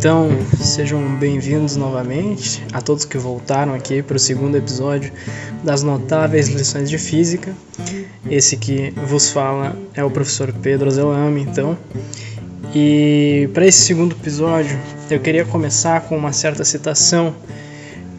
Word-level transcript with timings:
Então, 0.00 0.30
sejam 0.58 1.14
bem-vindos 1.16 1.76
novamente 1.76 2.64
a 2.72 2.80
todos 2.80 3.04
que 3.04 3.18
voltaram 3.18 3.74
aqui 3.74 4.02
para 4.02 4.16
o 4.16 4.18
segundo 4.18 4.56
episódio 4.56 5.12
das 5.62 5.82
notáveis 5.82 6.48
lições 6.48 6.88
de 6.88 6.96
física. 6.96 7.54
Esse 8.30 8.56
que 8.56 8.94
vos 9.06 9.28
fala 9.28 9.76
é 9.92 10.02
o 10.02 10.10
professor 10.10 10.54
Pedro 10.54 10.90
Zelame, 10.90 11.42
então. 11.42 11.76
E 12.74 13.50
para 13.52 13.66
esse 13.66 13.80
segundo 13.80 14.16
episódio, 14.16 14.80
eu 15.10 15.20
queria 15.20 15.44
começar 15.44 16.00
com 16.00 16.16
uma 16.16 16.32
certa 16.32 16.64
citação 16.64 17.34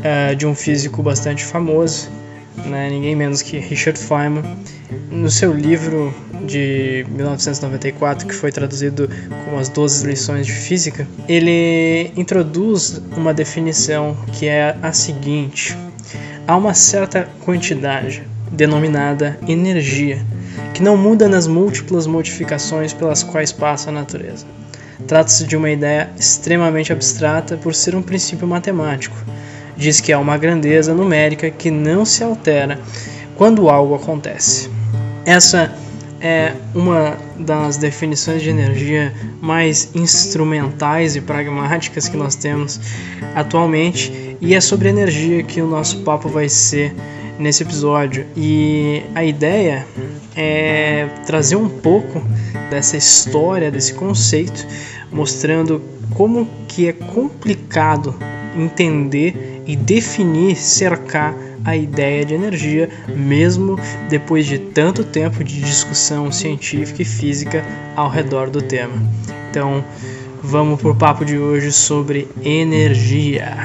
uh, 0.02 0.36
de 0.36 0.46
um 0.46 0.54
físico 0.54 1.02
bastante 1.02 1.44
famoso, 1.44 2.12
né, 2.66 2.90
ninguém 2.90 3.16
menos 3.16 3.41
que 3.41 3.58
Richard 3.58 4.00
Feynman, 4.00 4.44
no 5.10 5.30
seu 5.30 5.54
livro 5.54 6.14
de 6.46 7.05
1994, 7.10 8.27
que 8.27 8.34
foi 8.34 8.52
traduzido 8.52 9.10
como 9.46 9.58
As 9.58 9.70
12 9.70 10.08
Lições 10.08 10.46
de 10.46 10.54
Física, 10.54 11.08
ele 11.27 12.12
introduz 12.16 13.02
uma 13.16 13.34
definição 13.34 14.18
que 14.34 14.48
é 14.48 14.76
a 14.82 14.91
seguinte: 14.91 15.77
há 16.48 16.55
uma 16.55 16.74
certa 16.74 17.30
quantidade, 17.46 18.24
denominada 18.52 19.40
energia, 19.48 20.26
que 20.74 20.84
não 20.84 20.98
muda 20.98 21.27
nas 21.27 21.48
múltiplas 21.48 22.08
modificações 22.08 22.94
pelas 22.94 23.24
quais 23.24 23.52
passa 23.52 23.90
a 23.90 23.94
natureza. 23.94 24.46
Trata-se 25.08 25.46
de 25.46 25.58
uma 25.58 25.70
ideia 25.70 26.10
extremamente 26.18 26.94
abstrata 26.94 27.58
por 27.58 27.74
ser 27.74 27.96
um 27.96 28.02
princípio 28.02 28.48
matemático. 28.48 29.16
Diz 29.78 30.00
que 30.00 30.12
há 30.12 30.20
uma 30.20 30.38
grandeza 30.38 30.94
numérica 30.94 31.50
que 31.50 31.72
não 31.72 32.05
se 32.05 32.24
altera 32.24 32.80
quando 33.36 33.70
algo 33.70 33.96
acontece. 33.96 34.70
Essa 35.26 35.74
é 36.20 36.54
uma 36.76 37.18
das 37.40 37.78
definições 37.78 38.44
de 38.44 38.50
energia 38.50 39.12
mais 39.41 39.90
instrumentais 39.96 41.16
e 41.16 41.22
pragmáticas 41.22 42.08
que 42.08 42.16
nós 42.16 42.36
temos 42.36 42.80
atualmente, 43.34 44.38
e 44.40 44.54
é 44.54 44.62
sobre 44.62 44.90
energia 44.90 45.41
que 45.41 45.62
o 45.62 45.68
nosso 45.68 46.02
papo 46.02 46.30
vai 46.30 46.48
ser 46.48 46.94
nesse 47.40 47.63
episódio. 47.63 48.26
E 48.38 49.02
a 49.16 49.24
ideia 49.24 49.85
é 50.35 51.08
trazer 51.26 51.56
um 51.56 51.70
pouco 51.70 52.22
dessa 52.70 52.96
história, 52.96 53.72
desse 53.72 53.94
conceito, 53.94 54.68
mostrando 55.12 55.82
como 56.16 56.48
que 56.68 56.88
é 56.88 56.94
complicado 56.94 58.16
entender 58.56 59.51
e 59.65 59.76
definir, 59.76 60.55
cercar 60.55 61.35
a 61.63 61.76
ideia 61.76 62.26
de 62.26 62.34
energia, 62.34 62.90
mesmo 63.15 63.79
depois 64.09 64.45
de 64.45 64.57
tanto 64.57 65.03
tempo 65.03 65.44
de 65.44 65.62
discussão 65.62 66.31
científica 66.31 67.01
e 67.01 67.06
física 67.06 67.63
ao 67.95 68.09
redor 68.09 68.50
do 68.50 68.62
tema. 68.62 68.95
Então, 69.50 69.84
vamos 70.41 70.81
para 70.81 70.91
o 70.91 70.95
papo 70.95 71.23
de 71.23 71.38
hoje 71.38 71.72
sobre 71.72 72.28
energia. 72.44 73.57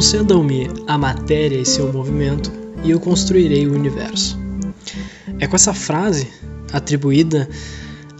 Concedam-me 0.00 0.66
a 0.86 0.96
matéria 0.96 1.58
e 1.58 1.66
seu 1.66 1.92
movimento, 1.92 2.50
e 2.82 2.90
eu 2.90 2.98
construirei 2.98 3.66
o 3.66 3.74
universo. 3.74 4.38
É 5.38 5.46
com 5.46 5.54
essa 5.54 5.74
frase, 5.74 6.26
atribuída 6.72 7.46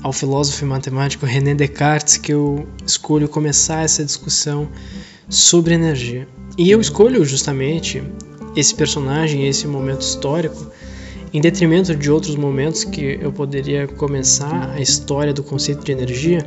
ao 0.03 0.13
filósofo 0.13 0.63
e 0.63 0.69
matemático 0.69 1.25
René 1.25 1.55
Descartes, 1.55 2.19
que 2.19 2.35
eu 2.35 2.69
escolho 2.87 3.27
começar 3.31 3.83
essa 3.83 4.05
discussão 4.05 4.69
sobre 5.27 5.73
energia. 5.73 6.29
E 6.59 6.71
eu 6.71 6.83
escolho 6.83 7.25
justamente 7.25 8.03
esse 8.55 8.75
personagem, 8.75 9.49
esse 9.49 9.67
momento 9.67 10.03
histórico, 10.03 10.71
em 11.33 11.41
detrimento 11.41 11.97
de 11.97 12.11
outros 12.11 12.37
momentos 12.37 12.85
que 12.85 13.19
eu 13.23 13.33
poderia 13.33 13.89
começar 13.89 14.73
a 14.73 14.83
história 14.83 15.33
do 15.33 15.43
conceito 15.43 15.83
de 15.83 15.93
energia, 15.93 16.45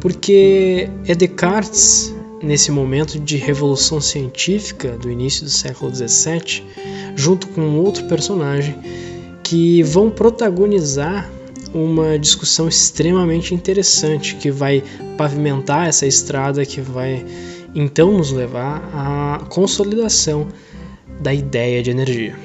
porque 0.00 0.88
é 1.06 1.14
Descartes 1.14 2.15
nesse 2.42 2.70
momento 2.70 3.18
de 3.18 3.36
revolução 3.36 4.00
científica 4.00 4.92
do 4.92 5.10
início 5.10 5.44
do 5.44 5.50
século 5.50 5.94
XVII, 5.94 6.62
junto 7.14 7.48
com 7.48 7.78
outro 7.78 8.04
personagem, 8.04 8.76
que 9.42 9.82
vão 9.82 10.10
protagonizar 10.10 11.30
uma 11.72 12.18
discussão 12.18 12.68
extremamente 12.68 13.54
interessante 13.54 14.34
que 14.36 14.50
vai 14.50 14.82
pavimentar 15.16 15.88
essa 15.88 16.06
estrada 16.06 16.64
que 16.64 16.80
vai 16.80 17.24
então 17.74 18.12
nos 18.12 18.32
levar 18.32 18.82
à 18.94 19.44
consolidação 19.48 20.48
da 21.20 21.32
ideia 21.32 21.82
de 21.82 21.90
energia. 21.90 22.36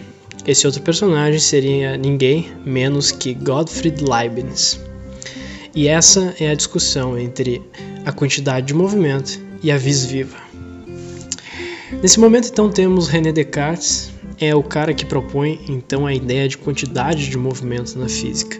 Esse 0.45 0.65
outro 0.65 0.81
personagem 0.81 1.39
seria 1.39 1.97
ninguém 1.97 2.51
menos 2.65 3.11
que 3.11 3.33
Gottfried 3.33 4.03
Leibniz. 4.03 4.79
E 5.73 5.87
essa 5.87 6.35
é 6.39 6.49
a 6.49 6.55
discussão 6.55 7.17
entre 7.17 7.61
a 8.05 8.11
quantidade 8.11 8.67
de 8.67 8.73
movimento 8.73 9.39
e 9.63 9.71
a 9.71 9.77
vis 9.77 10.05
viva. 10.05 10.37
Nesse 12.01 12.19
momento 12.19 12.49
então 12.49 12.69
temos 12.69 13.07
René 13.07 13.31
Descartes, 13.31 14.11
é 14.39 14.55
o 14.55 14.63
cara 14.63 14.93
que 14.93 15.05
propõe 15.05 15.59
então 15.69 16.07
a 16.07 16.13
ideia 16.13 16.47
de 16.47 16.57
quantidade 16.57 17.29
de 17.29 17.37
movimento 17.37 17.97
na 17.97 18.09
física. 18.09 18.59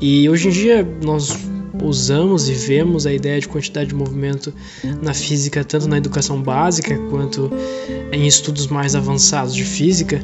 E 0.00 0.28
hoje 0.28 0.48
em 0.48 0.50
dia 0.50 0.86
nós 1.02 1.34
usamos 1.82 2.48
e 2.48 2.52
vemos 2.52 3.06
a 3.06 3.12
ideia 3.12 3.40
de 3.40 3.48
quantidade 3.48 3.88
de 3.88 3.94
movimento 3.94 4.52
na 5.00 5.14
física 5.14 5.64
tanto 5.64 5.88
na 5.88 5.96
educação 5.96 6.42
básica 6.42 6.96
quanto 7.10 7.50
em 8.12 8.26
estudos 8.26 8.66
mais 8.66 8.94
avançados 8.94 9.54
de 9.54 9.64
física. 9.64 10.22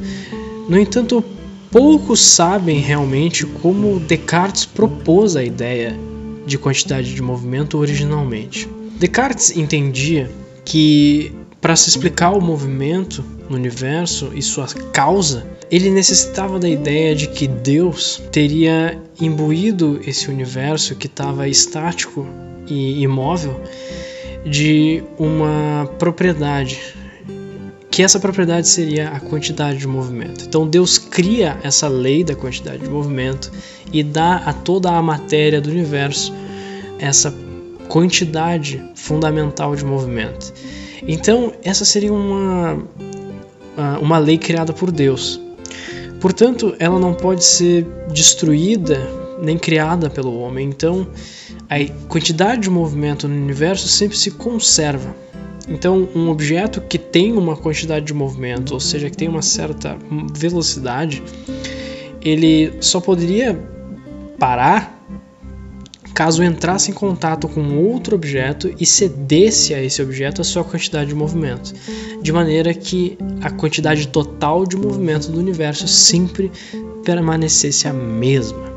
No 0.68 0.78
entanto, 0.78 1.24
poucos 1.70 2.22
sabem 2.22 2.80
realmente 2.80 3.46
como 3.46 3.98
Descartes 4.00 4.66
propôs 4.66 5.36
a 5.36 5.42
ideia 5.42 5.96
de 6.46 6.58
quantidade 6.58 7.14
de 7.14 7.22
movimento 7.22 7.78
originalmente. 7.78 8.68
Descartes 9.02 9.56
entendia 9.56 10.30
que 10.64 11.32
para 11.60 11.74
se 11.74 11.88
explicar 11.88 12.30
o 12.30 12.40
movimento 12.40 13.24
no 13.50 13.56
universo 13.56 14.30
e 14.32 14.40
sua 14.40 14.68
causa, 14.92 15.44
ele 15.72 15.90
necessitava 15.90 16.56
da 16.56 16.68
ideia 16.68 17.12
de 17.12 17.26
que 17.26 17.48
Deus 17.48 18.22
teria 18.30 18.96
imbuído 19.20 20.00
esse 20.06 20.30
universo 20.30 20.94
que 20.94 21.08
estava 21.08 21.48
estático 21.48 22.24
e 22.68 23.02
imóvel 23.02 23.60
de 24.46 25.02
uma 25.18 25.90
propriedade, 25.98 26.80
que 27.90 28.04
essa 28.04 28.20
propriedade 28.20 28.68
seria 28.68 29.08
a 29.08 29.18
quantidade 29.18 29.80
de 29.80 29.88
movimento. 29.88 30.44
Então 30.46 30.64
Deus 30.64 30.96
cria 30.96 31.58
essa 31.64 31.88
lei 31.88 32.22
da 32.22 32.36
quantidade 32.36 32.84
de 32.84 32.88
movimento 32.88 33.50
e 33.92 34.04
dá 34.04 34.36
a 34.36 34.52
toda 34.52 34.92
a 34.92 35.02
matéria 35.02 35.60
do 35.60 35.70
universo 35.70 36.32
essa 37.00 37.32
quantidade 37.92 38.82
fundamental 38.94 39.76
de 39.76 39.84
movimento. 39.84 40.54
Então, 41.06 41.52
essa 41.62 41.84
seria 41.84 42.10
uma, 42.10 42.82
uma 44.00 44.16
lei 44.16 44.38
criada 44.38 44.72
por 44.72 44.90
Deus. 44.90 45.38
Portanto, 46.18 46.74
ela 46.78 46.98
não 46.98 47.12
pode 47.12 47.44
ser 47.44 47.86
destruída 48.10 48.98
nem 49.42 49.58
criada 49.58 50.08
pelo 50.08 50.38
homem. 50.38 50.70
Então, 50.70 51.06
a 51.68 51.76
quantidade 52.08 52.62
de 52.62 52.70
movimento 52.70 53.28
no 53.28 53.34
universo 53.34 53.86
sempre 53.88 54.16
se 54.16 54.30
conserva. 54.30 55.14
Então, 55.68 56.08
um 56.14 56.30
objeto 56.30 56.80
que 56.80 56.96
tem 56.96 57.34
uma 57.34 57.58
quantidade 57.58 58.06
de 58.06 58.14
movimento, 58.14 58.72
ou 58.72 58.80
seja, 58.80 59.10
que 59.10 59.16
tem 59.18 59.28
uma 59.28 59.42
certa 59.42 59.98
velocidade, 60.34 61.22
ele 62.22 62.72
só 62.80 63.02
poderia 63.02 63.54
parar 64.38 65.01
caso 66.14 66.42
entrasse 66.42 66.90
em 66.90 66.94
contato 66.94 67.48
com 67.48 67.76
outro 67.78 68.14
objeto 68.14 68.74
e 68.78 68.86
cedesse 68.86 69.74
a 69.74 69.82
esse 69.82 70.02
objeto 70.02 70.40
a 70.40 70.44
sua 70.44 70.64
quantidade 70.64 71.08
de 71.08 71.14
movimento, 71.14 71.72
de 72.20 72.32
maneira 72.32 72.72
que 72.74 73.16
a 73.40 73.50
quantidade 73.50 74.08
total 74.08 74.66
de 74.66 74.76
movimento 74.76 75.30
do 75.30 75.38
universo 75.38 75.88
sempre 75.88 76.50
permanecesse 77.04 77.88
a 77.88 77.92
mesma. 77.92 78.72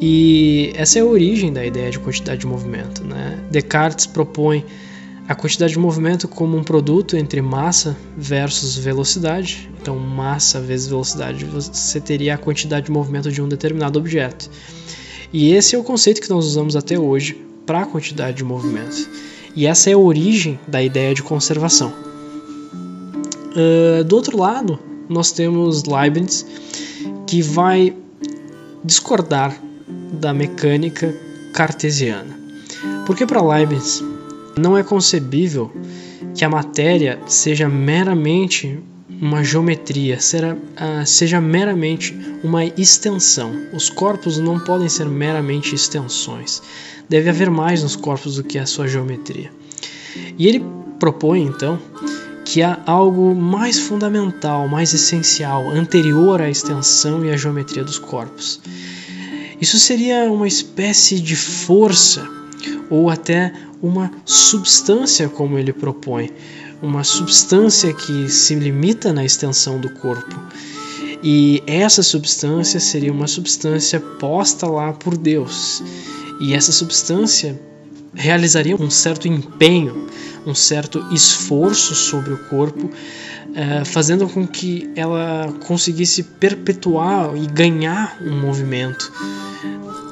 E 0.00 0.72
essa 0.76 0.98
é 0.98 1.02
a 1.02 1.04
origem 1.04 1.52
da 1.52 1.64
ideia 1.66 1.90
de 1.90 1.98
quantidade 1.98 2.40
de 2.40 2.46
movimento. 2.46 3.02
Né? 3.04 3.38
Descartes 3.50 4.06
propõe 4.06 4.64
a 5.28 5.34
quantidade 5.34 5.72
de 5.72 5.78
movimento 5.78 6.28
como 6.28 6.56
um 6.56 6.62
produto 6.62 7.16
entre 7.16 7.42
massa 7.42 7.96
versus 8.16 8.76
velocidade. 8.78 9.68
Então, 9.80 9.98
massa 9.98 10.60
vezes 10.60 10.86
velocidade, 10.86 11.44
você 11.44 12.00
teria 12.00 12.34
a 12.34 12.38
quantidade 12.38 12.86
de 12.86 12.92
movimento 12.92 13.30
de 13.30 13.42
um 13.42 13.48
determinado 13.48 13.98
objeto. 13.98 14.48
E 15.32 15.52
esse 15.52 15.74
é 15.74 15.78
o 15.78 15.84
conceito 15.84 16.20
que 16.20 16.30
nós 16.30 16.46
usamos 16.46 16.74
até 16.76 16.98
hoje 16.98 17.44
para 17.66 17.82
a 17.82 17.86
quantidade 17.86 18.38
de 18.38 18.44
movimentos. 18.44 19.08
E 19.54 19.66
essa 19.66 19.90
é 19.90 19.92
a 19.92 19.98
origem 19.98 20.58
da 20.66 20.82
ideia 20.82 21.14
de 21.14 21.22
conservação. 21.22 21.92
Uh, 23.54 24.04
do 24.04 24.16
outro 24.16 24.38
lado, 24.38 24.78
nós 25.08 25.32
temos 25.32 25.84
Leibniz, 25.84 26.46
que 27.26 27.42
vai 27.42 27.94
discordar 28.84 29.60
da 30.12 30.32
mecânica 30.32 31.14
cartesiana. 31.52 32.38
Porque 33.04 33.26
para 33.26 33.42
Leibniz 33.42 34.02
não 34.56 34.76
é 34.76 34.82
concebível 34.82 35.70
que 36.34 36.44
a 36.44 36.48
matéria 36.48 37.18
seja 37.26 37.68
meramente 37.68 38.78
uma 39.08 39.42
geometria, 39.42 40.20
seja, 40.20 40.54
uh, 40.54 41.06
seja 41.06 41.40
meramente 41.40 42.16
uma 42.44 42.64
extensão. 42.64 43.52
Os 43.72 43.88
corpos 43.88 44.38
não 44.38 44.60
podem 44.60 44.88
ser 44.88 45.06
meramente 45.06 45.74
extensões. 45.74 46.62
Deve 47.08 47.30
haver 47.30 47.50
mais 47.50 47.82
nos 47.82 47.96
corpos 47.96 48.36
do 48.36 48.44
que 48.44 48.58
a 48.58 48.66
sua 48.66 48.86
geometria. 48.86 49.50
E 50.38 50.46
ele 50.46 50.64
propõe 50.98 51.42
então 51.42 51.78
que 52.44 52.62
há 52.62 52.80
algo 52.86 53.34
mais 53.34 53.78
fundamental, 53.78 54.68
mais 54.68 54.92
essencial, 54.94 55.68
anterior 55.70 56.40
à 56.40 56.48
extensão 56.48 57.24
e 57.24 57.30
à 57.30 57.36
geometria 57.36 57.84
dos 57.84 57.98
corpos. 57.98 58.60
Isso 59.60 59.78
seria 59.78 60.30
uma 60.30 60.46
espécie 60.46 61.20
de 61.20 61.36
força 61.36 62.26
ou 62.88 63.10
até 63.10 63.52
uma 63.82 64.10
substância, 64.24 65.28
como 65.28 65.58
ele 65.58 65.72
propõe, 65.72 66.30
uma 66.82 67.04
substância 67.04 67.92
que 67.92 68.28
se 68.28 68.54
limita 68.54 69.12
na 69.12 69.24
extensão 69.24 69.80
do 69.80 69.90
corpo. 69.94 70.40
E 71.22 71.62
essa 71.66 72.02
substância 72.02 72.78
seria 72.78 73.12
uma 73.12 73.26
substância 73.26 73.98
posta 73.98 74.66
lá 74.66 74.92
por 74.92 75.16
Deus. 75.16 75.82
E 76.40 76.54
essa 76.54 76.70
substância 76.70 77.60
realizaria 78.14 78.76
um 78.76 78.90
certo 78.90 79.26
empenho, 79.26 80.06
um 80.46 80.54
certo 80.54 81.04
esforço 81.12 81.94
sobre 81.94 82.32
o 82.32 82.38
corpo, 82.48 82.90
eh, 83.54 83.84
fazendo 83.84 84.28
com 84.28 84.46
que 84.46 84.90
ela 84.94 85.52
conseguisse 85.66 86.22
perpetuar 86.22 87.36
e 87.36 87.46
ganhar 87.46 88.16
um 88.20 88.40
movimento. 88.40 89.12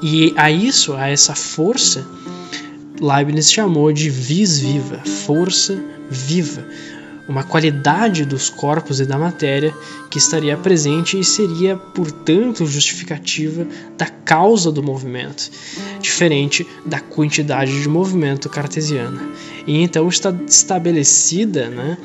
E 0.03 0.35
a 0.37 0.51
isso, 0.51 0.95
a 0.95 1.09
essa 1.09 1.35
força, 1.35 2.07
Leibniz 3.01 3.53
chamou 3.53 3.93
de 3.93 4.09
vis 4.09 4.59
viva, 4.59 4.99
força 5.27 5.79
viva, 6.09 6.65
uma 7.29 7.43
qualidade 7.43 8.25
dos 8.25 8.49
corpos 8.49 9.01
e 9.01 9.05
da 9.05 9.19
matéria 9.19 9.75
que 10.11 10.19
estaria 10.19 10.57
presente 10.57 11.19
e 11.19 11.25
seria, 11.25 11.77
portanto, 11.77 12.65
justificativa 12.65 13.67
da 13.99 14.07
causa 14.07 14.71
do 14.71 14.83
movimento, 14.83 15.51
diferente 16.01 16.67
da 16.85 17.01
quantidade 17.01 17.83
de 17.83 17.89
movimento 17.89 18.49
cartesiana. 18.49 19.21
E 19.67 19.83
então 19.83 20.09
está 20.09 20.33
estabelecida 20.47 21.69
né, 21.69 21.99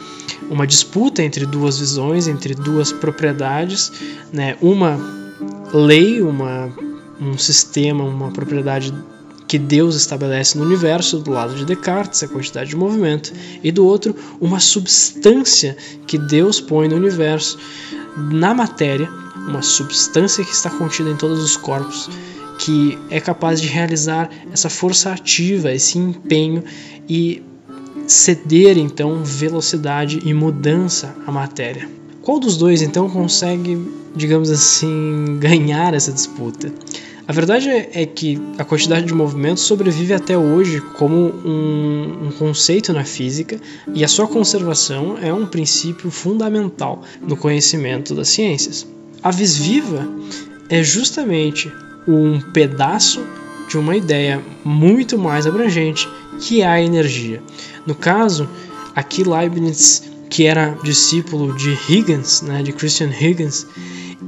uma 0.50 0.66
disputa 0.66 1.24
entre 1.24 1.46
duas 1.46 1.78
visões, 1.78 2.28
entre 2.28 2.56
duas 2.56 2.92
propriedades, 2.92 3.92
né, 4.34 4.58
uma 4.60 5.00
lei, 5.72 6.22
uma, 6.22 6.74
um 7.20 7.38
sistema, 7.38 8.04
uma 8.04 8.32
propriedade 8.32 8.92
que 9.52 9.60
Deus 9.60 9.98
estabelece 9.98 10.58
no 10.58 10.64
universo, 10.64 11.20
do 11.20 11.32
lado 11.32 11.54
de 11.54 11.66
Descartes, 11.66 12.24
a 12.24 12.28
quantidade 12.30 12.70
de 12.70 12.76
movimento, 12.78 13.34
e 13.62 13.70
do 13.70 13.86
outro, 13.86 14.16
uma 14.40 14.62
substância 14.62 15.76
que 16.08 16.18
Deus 16.18 16.62
põe 16.62 16.88
no 16.88 16.96
universo, 16.96 17.60
na 18.16 18.54
matéria, 18.54 19.10
uma 19.36 19.62
substância 19.62 20.42
que 20.46 20.54
está 20.54 20.70
contida 20.70 21.10
em 21.10 21.18
todos 21.18 21.44
os 21.44 21.58
corpos, 21.58 22.10
que 22.60 22.98
é 23.10 23.20
capaz 23.20 23.60
de 23.60 23.68
realizar 23.68 24.30
essa 24.54 24.70
força 24.70 25.12
ativa, 25.12 25.74
esse 25.74 25.98
empenho 25.98 26.64
e 27.10 27.44
ceder 28.08 28.78
então 28.78 29.22
velocidade 29.22 30.22
e 30.24 30.34
mudança 30.34 31.14
à 31.28 31.32
matéria. 31.32 31.90
Qual 32.22 32.40
dos 32.40 32.56
dois 32.56 32.82
então 32.82 33.10
consegue, 33.10 33.86
digamos 34.16 34.50
assim, 34.50 35.40
ganhar 35.44 35.94
essa 35.94 36.14
disputa? 36.14 36.72
A 37.32 37.34
verdade 37.34 37.70
é 37.70 38.06
que 38.06 38.38
a 38.58 38.66
quantidade 38.66 39.06
de 39.06 39.14
movimento 39.14 39.62
sobrevive 39.62 40.14
até 40.14 40.38
hoje 40.38 40.82
como 40.98 41.16
um, 41.16 42.28
um, 42.28 42.32
conceito 42.38 42.92
na 42.92 43.06
física 43.06 43.58
e 43.96 44.04
a 44.04 44.08
sua 44.10 44.28
conservação 44.28 45.18
é 45.18 45.34
um 45.34 45.46
princípio 45.46 46.12
fundamental 46.12 47.04
no 47.22 47.38
conhecimento 47.38 48.14
das 48.14 48.28
ciências. 48.28 48.86
A 49.24 49.32
vis 49.32 49.56
viva 49.56 50.06
é 50.68 50.84
justamente 50.84 51.72
um 52.06 52.42
pedaço 52.52 53.24
de 53.70 53.78
uma 53.78 53.96
ideia 53.96 54.44
muito 54.66 55.18
mais 55.18 55.48
abrangente 55.48 56.10
que 56.42 56.62
é 56.62 56.68
a 56.68 56.82
energia. 56.82 57.42
No 57.88 57.96
caso, 57.96 58.46
aqui 58.94 59.24
Leibniz, 59.24 60.04
que 60.30 60.48
era 60.48 60.78
discípulo 60.84 61.56
de 61.56 61.78
Huygens, 61.88 62.42
né, 62.42 62.62
de 62.62 62.74
Christian 62.74 63.08
Huygens, 63.08 63.66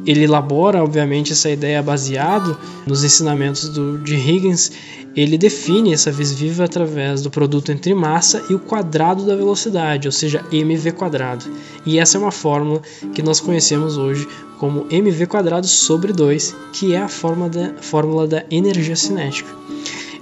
ele 0.05 0.23
elabora, 0.23 0.83
obviamente, 0.83 1.33
essa 1.33 1.49
ideia 1.49 1.81
baseado 1.81 2.57
nos 2.85 3.03
ensinamentos 3.03 3.69
do, 3.69 3.97
de 3.97 4.15
Huygens. 4.15 4.71
Ele 5.15 5.37
define 5.37 5.93
essa 5.93 6.11
vis 6.11 6.31
viva 6.33 6.63
através 6.63 7.21
do 7.21 7.29
produto 7.29 7.71
entre 7.71 7.93
massa 7.93 8.43
e 8.49 8.55
o 8.55 8.59
quadrado 8.59 9.25
da 9.25 9.35
velocidade, 9.35 10.07
ou 10.07 10.11
seja, 10.11 10.43
mv 10.51 10.91
quadrado. 10.93 11.45
E 11.85 11.99
essa 11.99 12.17
é 12.17 12.19
uma 12.19 12.31
fórmula 12.31 12.81
que 13.13 13.21
nós 13.21 13.39
conhecemos 13.39 13.95
hoje 13.95 14.27
como 14.57 14.87
mv 14.89 15.27
quadrado 15.27 15.67
sobre 15.67 16.11
2, 16.11 16.55
que 16.73 16.93
é 16.93 16.97
a 16.97 17.07
fórmula 17.07 17.49
da, 17.49 17.73
fórmula 17.81 18.27
da 18.27 18.43
energia 18.49 18.95
cinética. 18.95 19.49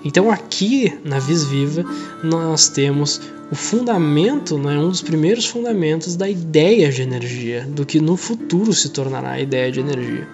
Então 0.04 0.32
aqui 0.32 0.94
na 1.04 1.20
vis 1.20 1.44
viva 1.44 1.86
nós 2.24 2.70
temos 2.70 3.22
o 3.52 3.56
fundamento, 3.56 4.58
né, 4.58 4.78
um 4.78 4.90
dos 4.90 5.02
primeiros 5.02 5.46
fundamentos 5.46 6.16
da 6.16 6.30
ideia 6.30 6.90
de 6.90 7.02
energia, 7.02 7.68
do 7.70 7.86
que 7.86 8.00
no 8.00 8.16
futuro 8.16 8.74
se 8.74 8.90
tornará 8.90 9.32
a 9.32 9.42
ideia 9.42 9.70
de 9.70 9.82
energia. 9.82 10.28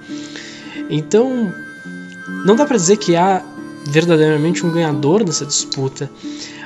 Então, 0.87 1.51
não 2.45 2.55
dá 2.55 2.65
para 2.65 2.77
dizer 2.77 2.97
que 2.97 3.15
há 3.15 3.43
verdadeiramente 3.87 4.65
um 4.65 4.71
ganhador 4.71 5.25
nessa 5.25 5.45
disputa, 5.45 6.09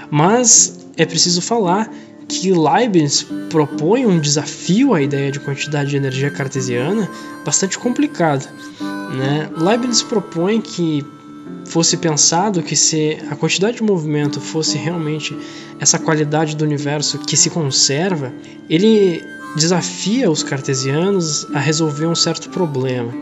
mas 0.09 0.87
é 0.97 1.05
preciso 1.05 1.41
falar 1.41 1.89
que 2.27 2.51
Leibniz 2.51 3.25
propõe 3.49 4.05
um 4.05 4.19
desafio 4.19 4.93
à 4.93 5.01
ideia 5.01 5.31
de 5.31 5.39
quantidade 5.39 5.89
de 5.89 5.97
energia 5.97 6.29
cartesiana 6.29 7.09
bastante 7.45 7.77
complicado. 7.79 8.47
Né? 9.15 9.49
Leibniz 9.57 10.01
propõe 10.01 10.61
que 10.61 11.05
fosse 11.65 11.97
pensado 11.97 12.61
que 12.61 12.75
se 12.75 13.17
a 13.29 13.35
quantidade 13.35 13.77
de 13.77 13.83
movimento 13.83 14.41
fosse 14.41 14.77
realmente 14.77 15.37
essa 15.79 15.97
qualidade 15.97 16.55
do 16.55 16.65
universo 16.65 17.19
que 17.19 17.37
se 17.37 17.49
conserva, 17.49 18.33
ele 18.69 19.23
desafia 19.55 20.29
os 20.29 20.43
cartesianos 20.43 21.47
a 21.53 21.59
resolver 21.59 22.07
um 22.07 22.15
certo 22.15 22.49
problema. 22.49 23.13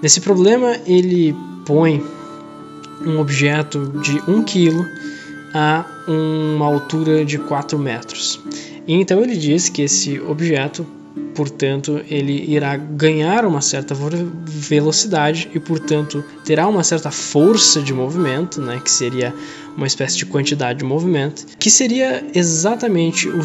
Nesse 0.00 0.20
problema, 0.20 0.76
ele 0.86 1.34
põe 1.64 2.04
um 3.04 3.18
objeto 3.18 3.92
de 4.00 4.20
1 4.28 4.42
kg 4.44 4.86
a 5.54 5.84
uma 6.08 6.66
altura 6.66 7.24
de 7.24 7.38
4 7.38 7.78
metros. 7.78 8.40
E 8.86 8.94
então 8.94 9.22
ele 9.22 9.36
diz 9.36 9.68
que 9.68 9.82
esse 9.82 10.20
objeto 10.20 10.86
portanto, 11.34 12.00
ele 12.08 12.44
irá 12.50 12.76
ganhar 12.76 13.44
uma 13.44 13.60
certa 13.60 13.94
velocidade 14.46 15.50
e, 15.54 15.60
portanto, 15.60 16.24
terá 16.44 16.66
uma 16.68 16.84
certa 16.84 17.10
força 17.10 17.80
de 17.80 17.92
movimento, 17.92 18.60
né, 18.60 18.80
que 18.82 18.90
seria 18.90 19.34
uma 19.76 19.86
espécie 19.86 20.18
de 20.18 20.26
quantidade 20.26 20.80
de 20.80 20.84
movimento, 20.84 21.46
que 21.58 21.70
seria 21.70 22.24
exatamente 22.34 23.28
o, 23.28 23.40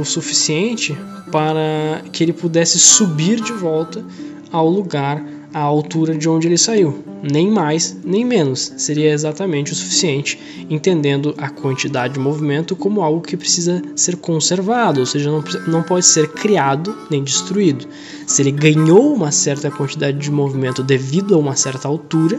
o 0.00 0.04
suficiente 0.04 0.96
para 1.30 2.02
que 2.10 2.24
ele 2.24 2.32
pudesse 2.32 2.78
subir 2.78 3.40
de 3.40 3.52
volta 3.52 4.02
ao 4.50 4.68
lugar 4.68 5.22
a 5.58 5.62
altura 5.62 6.16
de 6.16 6.28
onde 6.28 6.46
ele 6.46 6.56
saiu. 6.56 7.02
Nem 7.22 7.50
mais, 7.50 7.96
nem 8.04 8.24
menos. 8.24 8.72
Seria 8.76 9.12
exatamente 9.12 9.72
o 9.72 9.74
suficiente, 9.74 10.38
entendendo 10.70 11.34
a 11.36 11.50
quantidade 11.50 12.14
de 12.14 12.20
movimento 12.20 12.76
como 12.76 13.02
algo 13.02 13.20
que 13.20 13.36
precisa 13.36 13.82
ser 13.96 14.16
conservado, 14.16 15.00
ou 15.00 15.06
seja, 15.06 15.30
não, 15.30 15.42
não 15.66 15.82
pode 15.82 16.06
ser 16.06 16.28
criado 16.28 16.96
nem 17.10 17.24
destruído. 17.24 17.86
Se 18.26 18.42
ele 18.42 18.52
ganhou 18.52 19.12
uma 19.12 19.32
certa 19.32 19.70
quantidade 19.70 20.18
de 20.18 20.30
movimento 20.30 20.82
devido 20.82 21.34
a 21.34 21.38
uma 21.38 21.56
certa 21.56 21.88
altura, 21.88 22.38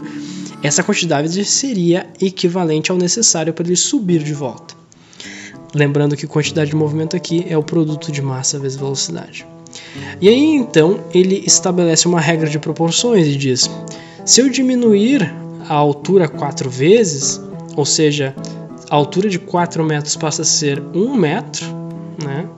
essa 0.62 0.82
quantidade 0.82 1.44
seria 1.44 2.06
equivalente 2.20 2.90
ao 2.90 2.98
necessário 2.98 3.52
para 3.52 3.66
ele 3.66 3.76
subir 3.76 4.22
de 4.22 4.32
volta. 4.32 4.74
Lembrando 5.74 6.16
que 6.16 6.26
quantidade 6.26 6.70
de 6.70 6.76
movimento 6.76 7.16
aqui 7.16 7.44
é 7.48 7.56
o 7.56 7.62
produto 7.62 8.10
de 8.10 8.20
massa 8.20 8.58
vezes 8.58 8.78
velocidade. 8.78 9.46
E 10.20 10.28
aí 10.28 10.54
então 10.54 11.00
ele 11.12 11.42
estabelece 11.46 12.06
uma 12.06 12.20
regra 12.20 12.48
de 12.48 12.58
proporções 12.58 13.26
e 13.26 13.36
diz: 13.36 13.70
se 14.24 14.40
eu 14.40 14.48
diminuir 14.48 15.32
a 15.68 15.74
altura 15.74 16.28
quatro 16.28 16.68
vezes, 16.68 17.40
ou 17.76 17.84
seja, 17.84 18.34
a 18.90 18.96
altura 18.96 19.28
de 19.28 19.38
4 19.38 19.84
metros 19.84 20.16
passa 20.16 20.42
a 20.42 20.44
ser 20.44 20.82
1 20.94 21.14
metro, 21.14 21.66
né? 22.22 22.48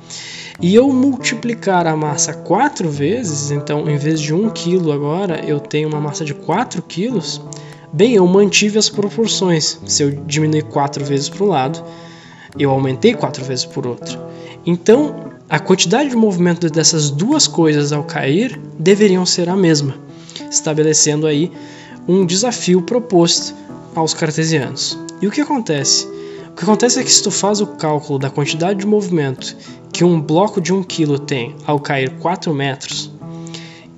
E 0.60 0.74
eu 0.74 0.88
multiplicar 0.92 1.86
a 1.86 1.96
massa 1.96 2.32
4 2.32 2.88
vezes, 2.88 3.50
então 3.50 3.88
em 3.88 3.96
vez 3.96 4.20
de 4.20 4.32
1 4.32 4.50
kg 4.50 4.92
agora 4.92 5.44
eu 5.44 5.58
tenho 5.58 5.88
uma 5.88 6.00
massa 6.00 6.24
de 6.24 6.34
4 6.34 6.82
kg, 6.82 7.20
bem, 7.92 8.14
eu 8.14 8.26
mantive 8.26 8.78
as 8.78 8.88
proporções. 8.88 9.78
Se 9.86 10.02
eu 10.02 10.10
diminuir 10.10 10.62
4 10.62 11.04
vezes 11.04 11.28
para 11.28 11.44
um 11.44 11.48
lado, 11.48 11.82
eu 12.58 12.70
aumentei 12.70 13.14
4 13.14 13.44
vezes 13.44 13.64
por 13.64 13.86
outro. 13.86 14.18
Então, 14.64 15.31
a 15.52 15.58
quantidade 15.58 16.08
de 16.08 16.16
movimento 16.16 16.70
dessas 16.70 17.10
duas 17.10 17.46
coisas 17.46 17.92
ao 17.92 18.04
cair 18.04 18.58
deveriam 18.78 19.26
ser 19.26 19.50
a 19.50 19.54
mesma, 19.54 19.94
estabelecendo 20.50 21.26
aí 21.26 21.52
um 22.08 22.24
desafio 22.24 22.80
proposto 22.80 23.54
aos 23.94 24.14
cartesianos. 24.14 24.98
E 25.20 25.26
o 25.26 25.30
que 25.30 25.42
acontece? 25.42 26.06
O 26.48 26.52
que 26.52 26.62
acontece 26.62 26.98
é 26.98 27.04
que 27.04 27.12
se 27.12 27.22
tu 27.22 27.30
faz 27.30 27.60
o 27.60 27.66
cálculo 27.66 28.18
da 28.18 28.30
quantidade 28.30 28.78
de 28.78 28.86
movimento 28.86 29.54
que 29.92 30.02
um 30.02 30.22
bloco 30.22 30.58
de 30.58 30.72
1 30.72 30.84
kg 30.84 31.18
tem 31.18 31.54
ao 31.66 31.78
cair 31.78 32.16
4 32.16 32.54
metros 32.54 33.12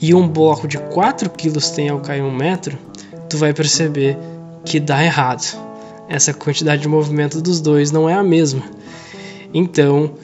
e 0.01 0.13
um 0.13 0.27
bloco 0.27 0.67
de 0.67 0.79
4 0.79 1.31
kg 1.31 1.61
tem 1.73 1.89
ao 1.89 2.01
cair 2.01 2.23
1 2.23 2.35
metro, 2.35 2.77
tu 3.31 3.39
vai 3.39 3.55
perceber 3.55 4.19
que 4.65 4.81
dá 4.81 5.05
errado. 5.05 5.57
Essa 6.09 6.35
quantidade 6.35 6.83
de 6.83 6.89
movimento 6.89 7.41
dos 7.41 7.61
dois 7.61 7.93
não 7.93 8.11
é 8.11 8.15
a 8.15 8.25
mesma. 8.25 8.65
Então, 9.55 10.15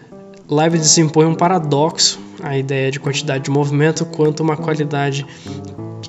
Leibniz 0.51 0.99
impõe 0.99 1.27
um 1.27 1.35
paradoxo 1.35 2.19
à 2.43 2.59
ideia 2.59 2.91
de 2.91 2.99
quantidade 2.99 3.45
de 3.45 3.51
movimento 3.51 4.05
quanto 4.05 4.43
uma 4.43 4.57
qualidade 4.57 5.25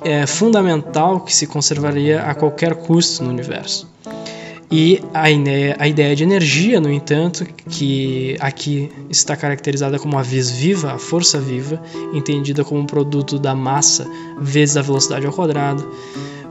é, 0.02 0.26
fundamental 0.26 1.20
que 1.20 1.34
se 1.34 1.46
conservaria 1.46 2.22
a 2.22 2.34
qualquer 2.34 2.74
custo 2.74 3.22
no 3.22 3.30
universo. 3.30 3.88
E 4.74 5.04
a 5.12 5.30
ideia, 5.30 5.76
a 5.78 5.86
ideia 5.86 6.16
de 6.16 6.24
energia, 6.24 6.80
no 6.80 6.90
entanto, 6.90 7.44
que 7.68 8.38
aqui 8.40 8.90
está 9.10 9.36
caracterizada 9.36 9.98
como 9.98 10.16
a 10.16 10.22
vis 10.22 10.50
viva, 10.50 10.94
a 10.94 10.98
força 10.98 11.38
viva, 11.38 11.78
entendida 12.14 12.64
como 12.64 12.80
um 12.80 12.86
produto 12.86 13.38
da 13.38 13.54
massa 13.54 14.06
vezes 14.40 14.78
a 14.78 14.80
velocidade 14.80 15.26
ao 15.26 15.32
quadrado, 15.32 15.86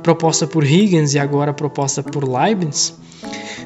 proposta 0.04 0.46
por 0.46 0.62
Huygens 0.62 1.16
e 1.16 1.20
agora 1.20 1.52
proposta 1.52 2.04
por 2.04 2.24
Leibniz, 2.24 2.94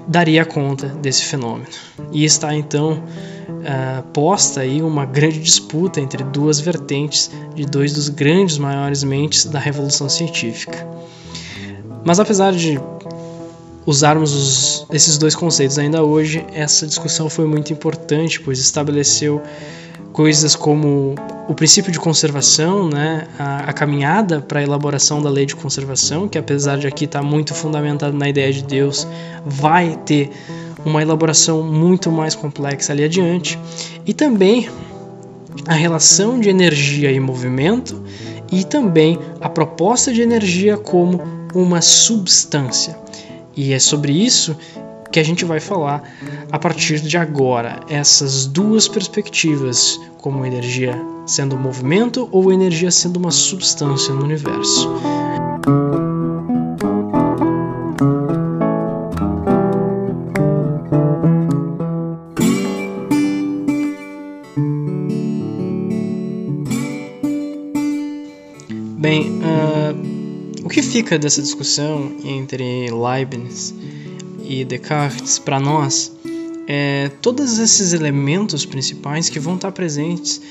daria 0.08 0.46
conta 0.46 0.88
desse 0.88 1.26
fenômeno. 1.26 1.68
E 2.14 2.24
está 2.24 2.56
então 2.56 3.04
uh, 3.50 4.04
posta 4.14 4.62
aí 4.62 4.82
uma 4.82 5.06
grande 5.06 5.42
disputa 5.42 6.00
entre 6.00 6.24
duas 6.24 6.62
vertentes 6.62 7.30
de 7.54 7.66
dois 7.66 7.92
dos 7.92 8.08
grandes 8.08 8.58
maiores 8.58 9.04
mentes 9.04 9.44
da 9.44 9.60
revolução 9.60 10.08
científica. 10.08 10.88
Mas 12.06 12.22
apesar 12.22 12.54
de 12.54 12.80
usarmos 13.86 14.34
os, 14.34 14.88
esses 14.92 15.18
dois 15.18 15.36
conceitos 15.36 15.78
ainda 15.78 16.04
hoje, 16.04 16.46
essa 16.54 16.88
discussão 16.88 17.30
foi 17.30 17.46
muito 17.46 17.72
importante, 17.72 18.40
pois 18.42 18.60
estabeleceu 18.60 19.42
coisas 20.12 20.56
como 20.56 21.14
o 21.48 21.54
princípio 21.54 21.92
de 21.92 22.00
conservação, 22.00 22.88
né, 22.88 23.28
a, 23.38 23.70
a 23.70 23.74
caminhada 23.74 24.40
para 24.40 24.62
a 24.62 24.64
elaboração 24.64 25.22
da 25.22 25.30
lei 25.30 25.46
de 25.46 25.56
conservação, 25.56 26.28
que 26.28 26.38
apesar 26.38 26.78
de 26.78 26.88
aqui 26.88 27.06
estar 27.06 27.20
tá 27.20 27.26
muito 27.26 27.54
fundamentado 27.54 28.18
na 28.18 28.30
ideia 28.30 28.52
de 28.52 28.64
Deus, 28.64 29.06
vai 29.46 30.00
ter 30.06 30.32
uma 30.86 31.02
elaboração 31.02 31.64
muito 31.64 32.12
mais 32.12 32.34
complexa 32.34 32.94
ali 32.94 33.04
adiante, 33.04 33.60
e 34.06 34.14
também 34.14 34.70
a 35.68 35.74
relação 35.74 36.40
de 36.40 36.50
energia 36.50 37.12
e 37.12 37.20
movimento, 37.20 38.02
e 38.52 38.64
também 38.64 39.20
a 39.42 39.50
proposta 39.50 40.14
de 40.14 40.22
energia 40.22 40.78
como 40.78 41.22
uma 41.54 41.82
substância. 41.82 42.98
E 43.56 43.74
é 43.74 43.80
sobre 43.80 44.14
isso 44.14 44.56
que 45.12 45.20
a 45.20 45.24
gente 45.24 45.46
vai 45.46 45.60
falar 45.60 46.04
a 46.52 46.60
partir 46.60 47.00
de 47.00 47.18
agora. 47.18 47.80
Essas 47.90 48.46
duas 48.46 48.88
perspectivas, 48.88 50.00
como 50.18 50.46
energia 50.46 51.00
sendo 51.26 51.58
movimento 51.58 52.28
ou 52.32 52.52
energia 52.52 52.92
sendo 52.92 53.18
uma 53.18 53.32
substância 53.32 54.14
no 54.14 54.24
universo. 54.24 54.90
Fica 70.96 71.20
dessa 71.20 71.42
discussão 71.42 72.10
entre 72.24 72.90
Leibniz 72.90 73.76
e 74.46 74.64
Descartes 74.64 75.38
para 75.38 75.60
nós 75.60 76.10
é 76.70 77.12
todos 77.22 77.60
esses 77.60 77.92
elementos 77.92 78.66
principais 78.66 79.28
que 79.28 79.38
vão 79.38 79.56
estar 79.56 79.74
presentes 79.74 80.42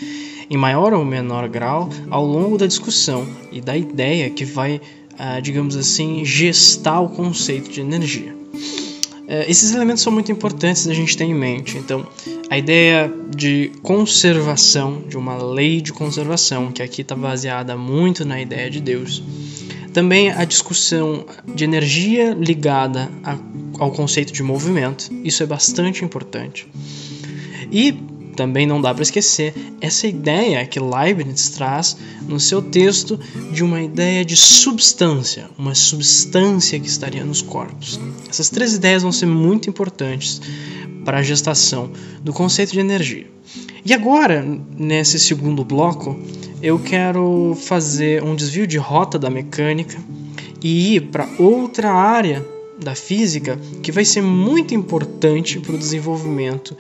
em 0.51 0.57
maior 0.59 0.93
ou 0.93 1.03
menor 1.03 1.49
grau 1.49 1.89
ao 2.11 2.27
longo 2.27 2.59
da 2.59 2.67
discussão 2.67 3.27
e 3.51 3.59
da 3.59 3.75
ideia 3.75 4.29
que 4.29 4.45
vai, 4.45 4.83
ah, 5.19 5.41
digamos 5.41 5.77
assim, 5.77 6.27
gestar 6.27 7.01
o 7.01 7.09
conceito 7.09 7.71
de 7.71 7.81
energia. 7.81 8.37
É, 9.27 9.51
esses 9.51 9.75
elementos 9.75 10.03
são 10.03 10.13
muito 10.13 10.31
importantes 10.31 10.87
da 10.87 10.93
gente 10.93 11.17
ter 11.17 11.25
em 11.25 11.35
mente. 11.35 11.79
Então, 11.79 12.07
a 12.51 12.59
ideia 12.59 13.11
de 13.35 13.73
conservação, 13.83 15.03
de 15.09 15.17
uma 15.17 15.43
lei 15.43 15.81
de 15.81 15.95
conservação, 15.95 16.71
que 16.71 16.83
aqui 16.83 17.01
está 17.01 17.15
baseada 17.15 17.79
muito 17.79 18.27
na 18.27 18.43
ideia 18.43 18.69
de 18.69 18.83
Deus. 18.83 19.23
Também 19.95 20.31
a 20.31 20.45
discussão 20.45 21.25
de 21.55 21.65
energia 21.65 22.35
ligada 22.35 23.11
a 23.23 23.39
ao 23.79 23.91
conceito 23.91 24.33
de 24.33 24.43
movimento. 24.43 25.11
Isso 25.23 25.43
é 25.43 25.47
bastante 25.47 26.05
importante. 26.05 26.67
E 27.71 27.93
também 28.37 28.67
não 28.67 28.81
dá 28.81 28.93
para 28.93 29.03
esquecer 29.03 29.55
essa 29.81 30.09
ideia 30.09 30.67
que 30.67 30.81
Leibniz 30.81 31.51
traz 31.51 31.97
no 32.27 32.41
seu 32.41 32.61
texto 32.61 33.19
de 33.53 33.63
uma 33.63 33.81
ideia 33.81 34.25
de 34.25 34.37
substância, 34.37 35.49
uma 35.57 35.75
substância 35.75 36.79
que 36.81 36.89
estaria 36.89 37.25
nos 37.25 37.43
corpos. 37.43 38.01
Essas 38.29 38.51
três 38.51 38.75
ideias 38.75 39.03
vão 39.03 39.13
ser 39.13 39.27
muito 39.27 39.71
importantes 39.71 40.41
para 41.05 41.19
a 41.19 41.23
gestação 41.23 41.91
do 42.23 42.33
conceito 42.33 42.73
de 42.73 42.81
energia. 42.81 43.27
E 43.85 43.93
agora, 43.93 44.45
nesse 44.77 45.21
segundo 45.21 45.65
bloco, 45.65 46.19
eu 46.64 46.78
quero 46.78 47.54
fazer 47.54 48.23
um 48.23 48.35
desvio 48.35 48.66
de 48.66 48.78
rota 48.78 49.18
da 49.18 49.28
mecânica 49.28 49.99
e 50.62 50.94
ir 50.94 51.09
para 51.09 51.28
outra 51.38 51.92
área 51.92 52.42
da 52.83 52.94
física 52.94 53.61
que 53.83 53.92
vai 53.92 54.02
ser 54.02 54.23
muito 54.23 54.75
importante 54.75 55.61
para 55.61 55.75
o 55.75 55.78
desenvolvimento 55.78 56.75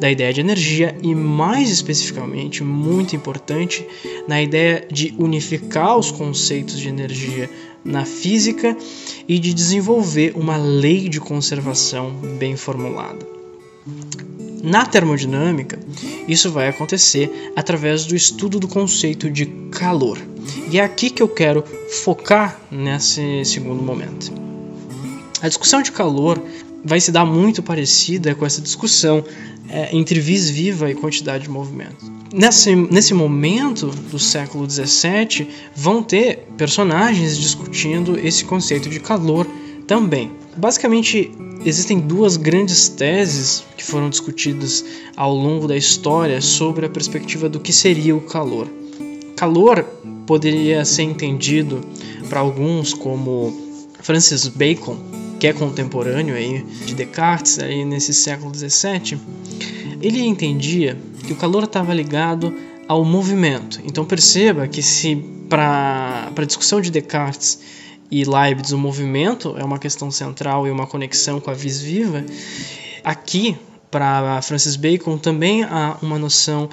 da 0.00 0.10
ideia 0.10 0.32
de 0.32 0.40
energia 0.40 0.98
e, 1.00 1.14
mais 1.14 1.70
especificamente, 1.70 2.64
muito 2.64 3.14
importante 3.14 3.86
na 4.26 4.42
ideia 4.42 4.84
de 4.90 5.14
unificar 5.16 5.96
os 5.96 6.10
conceitos 6.10 6.76
de 6.76 6.88
energia 6.88 7.48
na 7.84 8.04
física 8.04 8.76
e 9.28 9.38
de 9.38 9.54
desenvolver 9.54 10.32
uma 10.34 10.56
lei 10.56 11.08
de 11.08 11.20
conservação 11.20 12.10
bem 12.40 12.56
formulada. 12.56 13.37
Na 14.62 14.84
termodinâmica, 14.84 15.78
isso 16.26 16.50
vai 16.50 16.68
acontecer 16.68 17.52
através 17.54 18.04
do 18.04 18.16
estudo 18.16 18.58
do 18.58 18.68
conceito 18.68 19.30
de 19.30 19.46
calor. 19.70 20.18
E 20.70 20.78
é 20.78 20.82
aqui 20.82 21.10
que 21.10 21.22
eu 21.22 21.28
quero 21.28 21.64
focar 22.02 22.60
nesse 22.70 23.44
segundo 23.44 23.82
momento. 23.82 24.32
A 25.40 25.48
discussão 25.48 25.80
de 25.80 25.92
calor 25.92 26.42
vai 26.84 27.00
se 27.00 27.12
dar 27.12 27.24
muito 27.24 27.62
parecida 27.62 28.34
com 28.34 28.44
essa 28.44 28.60
discussão 28.60 29.24
é, 29.68 29.94
entre 29.94 30.20
vis 30.20 30.50
viva 30.50 30.90
e 30.90 30.94
quantidade 30.94 31.44
de 31.44 31.50
movimento. 31.50 32.18
Nesse, 32.32 32.74
nesse 32.74 33.14
momento 33.14 33.86
do 33.86 34.18
século 34.18 34.68
XVII, 34.68 35.48
vão 35.74 36.02
ter 36.02 36.46
personagens 36.56 37.38
discutindo 37.38 38.18
esse 38.18 38.44
conceito 38.44 38.88
de 38.88 39.00
calor 39.00 39.46
também. 39.88 40.30
Basicamente, 40.56 41.32
existem 41.64 41.98
duas 41.98 42.36
grandes 42.36 42.88
teses 42.88 43.64
que 43.76 43.84
foram 43.84 44.08
discutidas 44.08 44.84
ao 45.16 45.34
longo 45.34 45.66
da 45.66 45.76
história 45.76 46.40
sobre 46.40 46.86
a 46.86 46.90
perspectiva 46.90 47.48
do 47.48 47.58
que 47.58 47.72
seria 47.72 48.14
o 48.14 48.20
calor. 48.20 48.68
Calor 49.34 49.82
poderia 50.26 50.84
ser 50.84 51.02
entendido 51.02 51.80
para 52.28 52.38
alguns 52.38 52.92
como 52.92 53.52
Francis 54.00 54.46
Bacon 54.46 54.96
que 55.38 55.46
é 55.46 55.52
contemporâneo 55.52 56.34
aí 56.34 56.64
de 56.84 56.94
Descartes, 56.94 57.58
aí 57.60 57.84
nesse 57.84 58.12
século 58.12 58.52
XVII, 58.52 59.18
ele 60.02 60.20
entendia 60.20 60.98
que 61.24 61.32
o 61.32 61.36
calor 61.36 61.64
estava 61.64 61.94
ligado 61.94 62.52
ao 62.88 63.04
movimento. 63.04 63.80
Então 63.84 64.04
perceba 64.04 64.66
que 64.66 64.82
se 64.82 65.16
para 65.48 66.32
a 66.36 66.44
discussão 66.44 66.80
de 66.80 66.90
Descartes 66.90 67.60
e 68.10 68.24
Leibniz 68.24 68.72
o 68.72 68.78
movimento 68.78 69.54
é 69.58 69.64
uma 69.64 69.78
questão 69.78 70.10
central 70.10 70.66
e 70.66 70.70
uma 70.70 70.86
conexão 70.86 71.40
com 71.40 71.50
a 71.50 71.54
vis 71.54 71.80
viva, 71.80 72.24
aqui 73.04 73.56
para 73.90 74.40
Francis 74.42 74.76
Bacon 74.76 75.16
também 75.16 75.64
há 75.64 75.96
uma 76.02 76.18
noção 76.18 76.68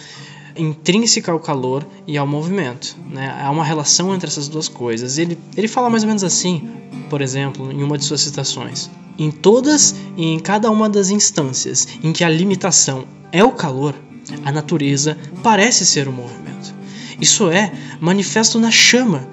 intrínseca 0.58 1.32
ao 1.32 1.40
calor 1.40 1.86
e 2.08 2.18
ao 2.18 2.26
movimento. 2.26 2.98
Né? 3.10 3.34
Há 3.42 3.50
uma 3.52 3.64
relação 3.64 4.14
entre 4.14 4.28
essas 4.28 4.48
duas 4.48 4.68
coisas. 4.68 5.18
Ele, 5.18 5.38
ele 5.56 5.68
fala 5.68 5.90
mais 5.90 6.04
ou 6.04 6.08
menos 6.08 6.24
assim, 6.24 6.70
por 7.10 7.22
exemplo, 7.22 7.72
em 7.72 7.84
uma 7.84 7.98
de 7.98 8.06
suas 8.06 8.22
citações. 8.22 8.90
Em 9.18 9.32
todas 9.32 9.96
e 10.18 10.26
em 10.26 10.40
cada 10.40 10.70
uma 10.70 10.90
das 10.90 11.10
instâncias 11.10 11.88
em 12.04 12.12
que 12.12 12.24
a 12.24 12.30
limitação 12.30 13.06
é 13.32 13.44
o 13.44 13.52
calor, 13.52 13.96
a 14.44 14.52
natureza 14.52 15.18
parece 15.44 15.86
ser 15.86 16.08
o 16.08 16.12
movimento. 16.12 16.74
Isso 17.20 17.50
é 17.50 17.72
manifesto 18.00 18.60
na 18.60 18.72
chama, 18.72 19.28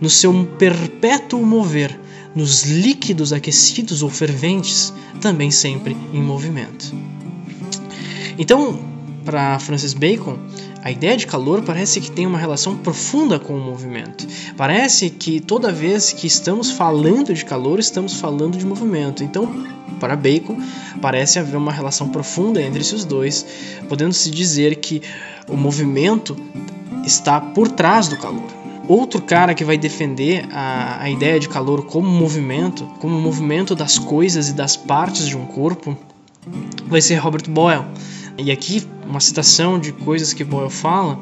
no 0.00 0.10
seu 0.10 0.32
perpétuo 0.58 1.44
mover, 1.44 1.98
nos 2.34 2.64
líquidos 2.64 3.32
aquecidos 3.32 4.02
ou 4.02 4.10
ferventes, 4.10 4.92
também 5.20 5.50
sempre 5.50 5.96
em 6.12 6.22
movimento. 6.22 6.94
Então, 8.38 8.78
para 9.24 9.58
Francis 9.58 9.94
Bacon, 9.94 10.38
A 10.82 10.90
ideia 10.90 11.16
de 11.16 11.26
calor 11.26 11.62
parece 11.62 12.00
que 12.00 12.10
tem 12.10 12.26
uma 12.26 12.38
relação 12.38 12.76
profunda 12.76 13.38
com 13.38 13.54
o 13.54 13.60
movimento. 13.60 14.26
Parece 14.56 15.10
que 15.10 15.40
toda 15.40 15.72
vez 15.72 16.12
que 16.12 16.26
estamos 16.26 16.70
falando 16.70 17.34
de 17.34 17.44
calor, 17.44 17.80
estamos 17.80 18.14
falando 18.14 18.56
de 18.56 18.64
movimento. 18.64 19.24
Então, 19.24 19.66
para 19.98 20.14
Bacon, 20.14 20.56
parece 21.02 21.38
haver 21.38 21.56
uma 21.56 21.72
relação 21.72 22.08
profunda 22.08 22.62
entre 22.62 22.80
esses 22.80 23.04
dois, 23.04 23.44
podendo-se 23.88 24.30
dizer 24.30 24.76
que 24.76 25.02
o 25.48 25.56
movimento 25.56 26.36
está 27.04 27.40
por 27.40 27.68
trás 27.68 28.06
do 28.08 28.16
calor. 28.16 28.57
Outro 28.88 29.20
cara 29.20 29.52
que 29.52 29.64
vai 29.64 29.76
defender 29.76 30.48
a, 30.50 31.02
a 31.02 31.10
ideia 31.10 31.38
de 31.38 31.46
calor 31.46 31.84
como 31.84 32.08
movimento, 32.08 32.86
como 33.00 33.20
movimento 33.20 33.74
das 33.74 33.98
coisas 33.98 34.48
e 34.48 34.54
das 34.54 34.78
partes 34.78 35.28
de 35.28 35.36
um 35.36 35.44
corpo, 35.44 35.94
vai 36.86 37.02
ser 37.02 37.16
Robert 37.16 37.50
Boyle. 37.50 37.84
E 38.38 38.50
aqui 38.50 38.88
uma 39.06 39.20
citação 39.20 39.78
de 39.78 39.92
coisas 39.92 40.32
que 40.32 40.42
Boyle 40.42 40.70
fala. 40.70 41.20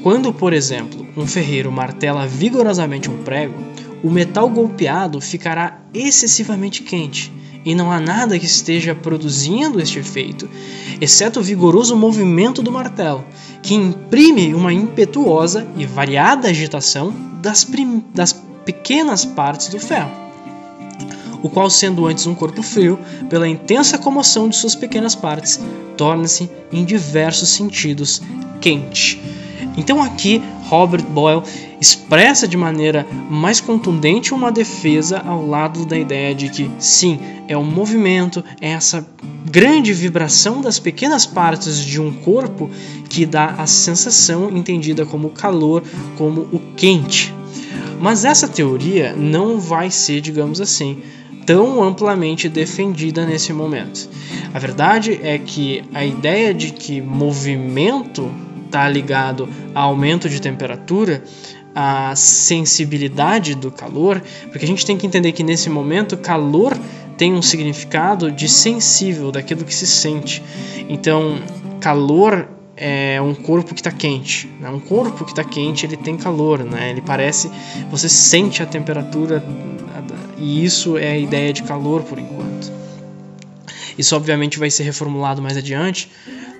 Quando, 0.00 0.32
por 0.32 0.52
exemplo, 0.52 1.04
um 1.16 1.26
ferreiro 1.26 1.72
martela 1.72 2.24
vigorosamente 2.24 3.10
um 3.10 3.18
prego, 3.24 3.54
o 4.00 4.08
metal 4.08 4.48
golpeado 4.48 5.20
ficará 5.20 5.80
excessivamente 5.92 6.84
quente 6.84 7.32
e 7.64 7.74
não 7.74 7.90
há 7.90 8.00
nada 8.00 8.38
que 8.38 8.46
esteja 8.46 8.94
produzindo 8.94 9.80
este 9.80 9.98
efeito, 9.98 10.48
exceto 11.00 11.40
o 11.40 11.42
vigoroso 11.42 11.96
movimento 11.96 12.62
do 12.62 12.72
martelo, 12.72 13.24
que 13.62 13.74
imprime 13.74 14.54
uma 14.54 14.72
impetuosa 14.72 15.66
e 15.76 15.84
variada 15.84 16.48
agitação 16.48 17.12
das, 17.40 17.66
das 18.14 18.32
pequenas 18.64 19.24
partes 19.24 19.68
do 19.68 19.78
ferro, 19.78 20.10
o 21.42 21.48
qual, 21.48 21.70
sendo 21.70 22.06
antes 22.06 22.26
um 22.26 22.34
corpo 22.34 22.62
frio, 22.62 22.98
pela 23.28 23.48
intensa 23.48 23.98
comoção 23.98 24.48
de 24.48 24.56
suas 24.56 24.74
pequenas 24.74 25.14
partes, 25.14 25.60
torna-se, 25.96 26.50
em 26.70 26.84
diversos 26.84 27.48
sentidos, 27.50 28.22
quente. 28.60 29.20
Então 29.76 30.02
aqui 30.02 30.42
Robert 30.64 31.04
Boyle 31.04 31.42
expressa 31.80 32.46
de 32.46 32.56
maneira 32.56 33.06
mais 33.30 33.60
contundente 33.60 34.34
uma 34.34 34.52
defesa 34.52 35.20
ao 35.20 35.46
lado 35.46 35.86
da 35.86 35.98
ideia 35.98 36.34
de 36.34 36.48
que 36.48 36.70
sim, 36.78 37.18
é 37.48 37.56
o 37.56 37.64
movimento, 37.64 38.44
é 38.60 38.70
essa 38.70 39.06
grande 39.50 39.92
vibração 39.92 40.60
das 40.60 40.78
pequenas 40.78 41.24
partes 41.24 41.78
de 41.78 42.00
um 42.00 42.12
corpo 42.12 42.70
que 43.08 43.24
dá 43.24 43.54
a 43.58 43.66
sensação 43.66 44.50
entendida 44.56 45.06
como 45.06 45.30
calor, 45.30 45.82
como 46.16 46.42
o 46.52 46.60
quente. 46.76 47.34
Mas 48.00 48.24
essa 48.24 48.48
teoria 48.48 49.14
não 49.16 49.58
vai 49.58 49.90
ser, 49.90 50.20
digamos 50.20 50.60
assim, 50.60 51.02
tão 51.44 51.82
amplamente 51.82 52.48
defendida 52.48 53.26
nesse 53.26 53.52
momento. 53.52 54.08
A 54.54 54.58
verdade 54.58 55.18
é 55.22 55.38
que 55.38 55.82
a 55.92 56.04
ideia 56.04 56.54
de 56.54 56.70
que 56.70 57.00
movimento 57.00 58.30
está 58.70 58.88
ligado 58.88 59.48
a 59.74 59.80
aumento 59.80 60.28
de 60.28 60.40
temperatura, 60.40 61.22
a 61.74 62.14
sensibilidade 62.14 63.54
do 63.56 63.70
calor, 63.70 64.22
porque 64.50 64.64
a 64.64 64.68
gente 64.68 64.86
tem 64.86 64.96
que 64.96 65.06
entender 65.06 65.32
que 65.32 65.42
nesse 65.42 65.68
momento 65.68 66.16
calor 66.16 66.78
tem 67.16 67.34
um 67.34 67.42
significado 67.42 68.30
de 68.30 68.48
sensível, 68.48 69.30
daquilo 69.30 69.64
que 69.64 69.74
se 69.74 69.86
sente. 69.86 70.42
Então, 70.88 71.38
calor 71.80 72.48
é 72.76 73.20
um 73.20 73.34
corpo 73.34 73.74
que 73.74 73.80
está 73.80 73.92
quente. 73.92 74.48
Né? 74.58 74.70
Um 74.70 74.80
corpo 74.80 75.24
que 75.24 75.32
está 75.32 75.44
quente, 75.44 75.84
ele 75.84 75.98
tem 75.98 76.16
calor, 76.16 76.64
né? 76.64 76.90
Ele 76.90 77.02
parece, 77.02 77.50
você 77.90 78.08
sente 78.08 78.62
a 78.62 78.66
temperatura 78.66 79.44
e 80.38 80.64
isso 80.64 80.96
é 80.96 81.10
a 81.10 81.18
ideia 81.18 81.52
de 81.52 81.62
calor 81.62 82.02
por 82.02 82.18
enquanto. 82.18 82.72
Isso 84.00 84.16
obviamente 84.16 84.58
vai 84.58 84.70
ser 84.70 84.84
reformulado 84.84 85.42
mais 85.42 85.58
adiante, 85.58 86.10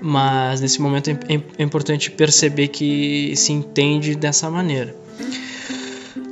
mas 0.03 0.61
nesse 0.61 0.79
momento 0.79 1.09
é, 1.09 1.13
é, 1.27 1.41
é 1.59 1.63
importante 1.63 2.11
perceber 2.11 2.69
que 2.69 3.33
se 3.35 3.51
entende 3.51 4.15
dessa 4.15 4.51
maneira. 4.51 4.95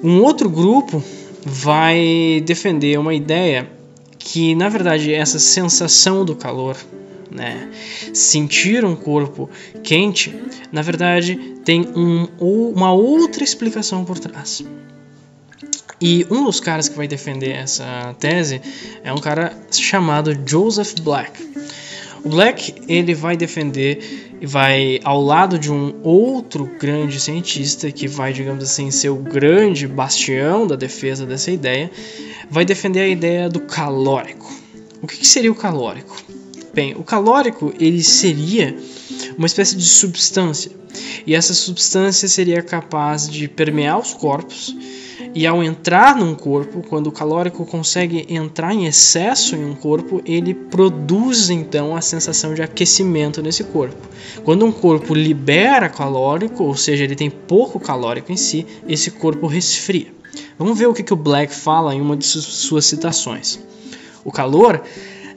Um 0.05 0.21
outro 0.21 0.51
grupo 0.51 1.03
vai 1.47 2.43
defender 2.45 2.99
uma 2.99 3.15
ideia 3.15 3.71
que, 4.19 4.55
na 4.55 4.69
verdade, 4.69 5.15
essa 5.15 5.39
sensação 5.39 6.27
do 6.27 6.37
calor, 6.37 6.77
né, 7.31 7.71
sentir 8.13 8.85
um 8.85 8.95
corpo 8.95 9.49
quente, 9.83 10.35
na 10.71 10.83
verdade, 10.83 11.37
tem 11.65 11.89
um, 11.97 12.29
uma 12.39 12.93
outra 12.93 13.43
explicação 13.43 14.05
por 14.05 14.19
trás. 14.19 14.63
E 16.01 16.27
um 16.31 16.45
dos 16.45 16.61
caras 16.61 16.89
que 16.89 16.97
vai 16.97 17.09
defender 17.09 17.51
essa 17.51 18.15
tese 18.21 18.61
é 19.03 19.13
um 19.13 19.19
cara 19.19 19.57
chamado 19.71 20.37
Joseph 20.47 21.01
Black. 21.01 21.43
O 22.25 22.29
Black 22.29 22.75
ele 22.89 23.15
vai 23.15 23.37
defender 23.37 24.37
e 24.41 24.47
vai 24.47 25.01
ao 25.03 25.21
lado 25.23 25.59
de 25.59 25.73
um 25.73 25.95
outro 26.03 26.67
grande 26.79 27.21
cientista 27.21 27.91
que 27.91 28.07
vai, 28.07 28.33
digamos 28.33 28.63
assim, 28.63 28.91
ser 28.91 29.09
o 29.09 29.17
grande 29.17 29.87
bastião 29.87 30.67
da 30.67 30.77
defesa 30.77 31.27
dessa 31.27 31.51
ideia, 31.51 31.91
vai 32.51 32.65
defender 32.65 33.01
a 33.01 33.09
ideia 33.09 33.49
do 33.49 33.61
calórico. 33.61 34.53
O 35.03 35.07
que, 35.07 35.27
seria 35.27 35.51
o 35.51 35.55
calórico? 35.55 36.17
Bem, 36.75 36.95
o 36.95 37.03
calórico 37.03 37.73
ele 37.79 38.03
seria 38.03 38.77
uma 39.37 39.47
espécie 39.47 39.77
de 39.77 39.85
substância 39.85 40.71
e 41.27 41.35
essa 41.35 41.55
substância 41.55 42.29
seria 42.29 42.63
capaz 42.63 43.29
de 43.29 43.49
permear 43.49 43.99
os 43.99 44.15
corpos 44.15 44.75
e 45.39 45.47
ao 45.47 45.63
entrar 45.63 46.17
num 46.17 46.35
corpo, 46.35 46.83
quando 46.89 47.07
o 47.07 47.13
calórico 47.13 47.65
consegue 47.65 48.27
entrar 48.29 48.75
em 48.75 48.87
excesso 48.87 49.55
em 49.55 49.65
um 49.65 49.73
corpo, 49.73 50.21
ele 50.27 50.53
produz 50.53 51.49
então 51.49 51.95
a 51.95 52.01
sensação 52.01 52.55
de 52.55 52.61
aquecimento 52.61 53.41
nesse 53.41 53.63
corpo. 53.63 53.95
Quando 54.43 54.67
um 54.67 54.73
corpo 54.73 55.15
libera 55.15 55.89
calórico, 55.89 56.65
ou 56.65 56.75
seja, 56.75 57.05
ele 57.05 57.15
tem 57.15 57.31
pouco 57.31 57.79
calórico 57.79 58.33
em 58.33 58.37
si, 58.37 58.67
esse 58.89 59.13
corpo 59.13 59.47
resfria. 59.47 60.09
Vamos 60.59 60.77
ver 60.77 60.89
o 60.89 60.93
que 60.93 61.13
o 61.13 61.17
Black 61.17 61.55
fala 61.55 61.95
em 61.95 62.01
uma 62.01 62.17
de 62.17 62.27
suas 62.27 62.87
citações. 62.87 63.61
O 64.25 64.33
calor 64.33 64.83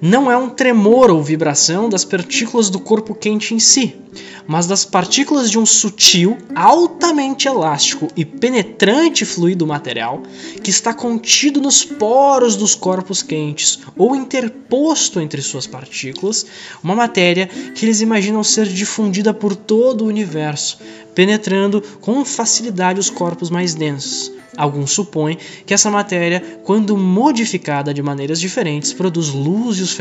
não 0.01 0.31
é 0.31 0.35
um 0.35 0.49
tremor 0.49 1.11
ou 1.11 1.21
vibração 1.21 1.87
das 1.87 2.03
partículas 2.03 2.71
do 2.71 2.79
corpo 2.79 3.13
quente 3.13 3.53
em 3.53 3.59
si, 3.59 3.95
mas 4.47 4.65
das 4.65 4.83
partículas 4.83 5.51
de 5.51 5.59
um 5.59 5.65
sutil, 5.65 6.39
altamente 6.55 7.47
elástico 7.47 8.07
e 8.17 8.25
penetrante 8.25 9.25
fluido 9.25 9.67
material 9.67 10.23
que 10.63 10.71
está 10.71 10.91
contido 10.91 11.61
nos 11.61 11.85
poros 11.85 12.55
dos 12.55 12.73
corpos 12.73 13.21
quentes 13.21 13.79
ou 13.95 14.15
interposto 14.15 15.21
entre 15.21 15.41
suas 15.41 15.67
partículas, 15.67 16.47
uma 16.83 16.95
matéria 16.95 17.45
que 17.45 17.85
eles 17.85 18.01
imaginam 18.01 18.43
ser 18.43 18.67
difundida 18.67 19.33
por 19.33 19.55
todo 19.55 20.03
o 20.03 20.07
universo, 20.07 20.79
penetrando 21.13 21.81
com 21.99 22.23
facilidade 22.25 22.99
os 22.99 23.09
corpos 23.09 23.49
mais 23.49 23.73
densos 23.73 24.31
Alguns 24.55 24.91
supõem 24.91 25.37
que 25.65 25.73
essa 25.73 25.89
matéria, 25.89 26.59
quando 26.63 26.97
modificada 26.97 27.93
de 27.93 28.01
maneiras 28.01 28.39
diferentes, 28.39 28.91
produz 28.91 29.29
luz 29.29 29.77
e 29.77 29.81
os 29.81 29.97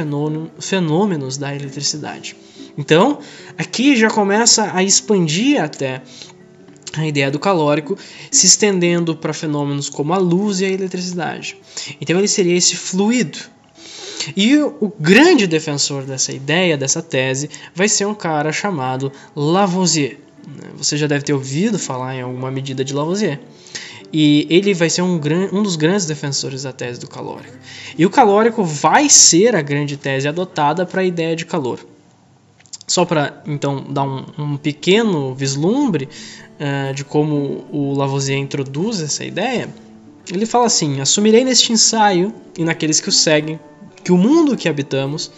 fenômenos 0.58 1.36
da 1.36 1.54
eletricidade. 1.54 2.36
Então, 2.76 3.20
aqui 3.56 3.96
já 3.96 4.10
começa 4.10 4.70
a 4.74 4.82
expandir 4.82 5.62
até 5.62 6.02
a 6.96 7.06
ideia 7.06 7.30
do 7.30 7.38
calórico, 7.38 7.96
se 8.30 8.46
estendendo 8.46 9.14
para 9.14 9.32
fenômenos 9.32 9.88
como 9.88 10.12
a 10.12 10.18
luz 10.18 10.60
e 10.60 10.64
a 10.64 10.68
eletricidade. 10.68 11.56
Então, 12.00 12.18
ele 12.18 12.26
seria 12.26 12.56
esse 12.56 12.74
fluido. 12.74 13.38
E 14.36 14.58
o 14.58 14.92
grande 14.98 15.46
defensor 15.46 16.02
dessa 16.02 16.32
ideia, 16.32 16.76
dessa 16.76 17.00
tese, 17.00 17.48
vai 17.74 17.88
ser 17.88 18.06
um 18.06 18.14
cara 18.14 18.52
chamado 18.52 19.12
Lavoisier. 19.34 20.18
Você 20.76 20.96
já 20.96 21.07
deve 21.07 21.24
ter 21.24 21.33
ouvido 21.33 21.79
falar 21.79 22.14
em 22.14 22.22
alguma 22.22 22.50
medida 22.50 22.85
de 22.85 22.94
Lavoisier. 22.94 23.40
E 24.12 24.46
ele 24.50 24.74
vai 24.74 24.90
ser 24.90 25.03
um, 25.03 25.20
um 25.53 25.62
dos 25.62 25.76
grandes 25.76 26.07
defensores 26.07 26.64
da 26.64 26.72
tese 26.72 26.98
do 26.98 27.09
calórico. 27.09 27.57
E 27.96 28.05
o 28.05 28.11
calórico 28.11 28.64
vai 28.64 29.09
ser 29.09 29.55
a 29.55 29.62
grande 29.62 29.96
tese 29.96 30.26
adotada 30.26 30.85
para 30.85 31.03
a 31.03 31.05
ideia 31.05 31.37
de 31.37 31.46
calor. 31.46 31.79
Só 32.87 33.05
para 33.05 33.40
então 33.46 33.85
dar 33.88 34.03
um, 34.03 34.24
um 34.37 34.57
pequeno 34.57 35.33
vislumbre 35.33 36.09
uh, 36.59 36.92
de 36.92 37.05
como 37.05 37.64
o 37.70 37.94
Lavoisier 37.94 38.37
introduz 38.37 39.00
essa 39.00 39.24
ideia, 39.24 39.68
ele 40.29 40.44
fala 40.44 40.66
assim: 40.66 41.00
assumirei 41.00 41.44
neste 41.44 41.72
ensaio 41.72 42.35
e 42.59 42.64
naqueles 42.64 43.00
que 43.00 43.09
o 43.09 43.12
seguem 43.12 43.61
que 44.02 44.12
o 44.12 44.16
mundo 44.16 44.56
que 44.56 44.68
habitamos 44.68 45.30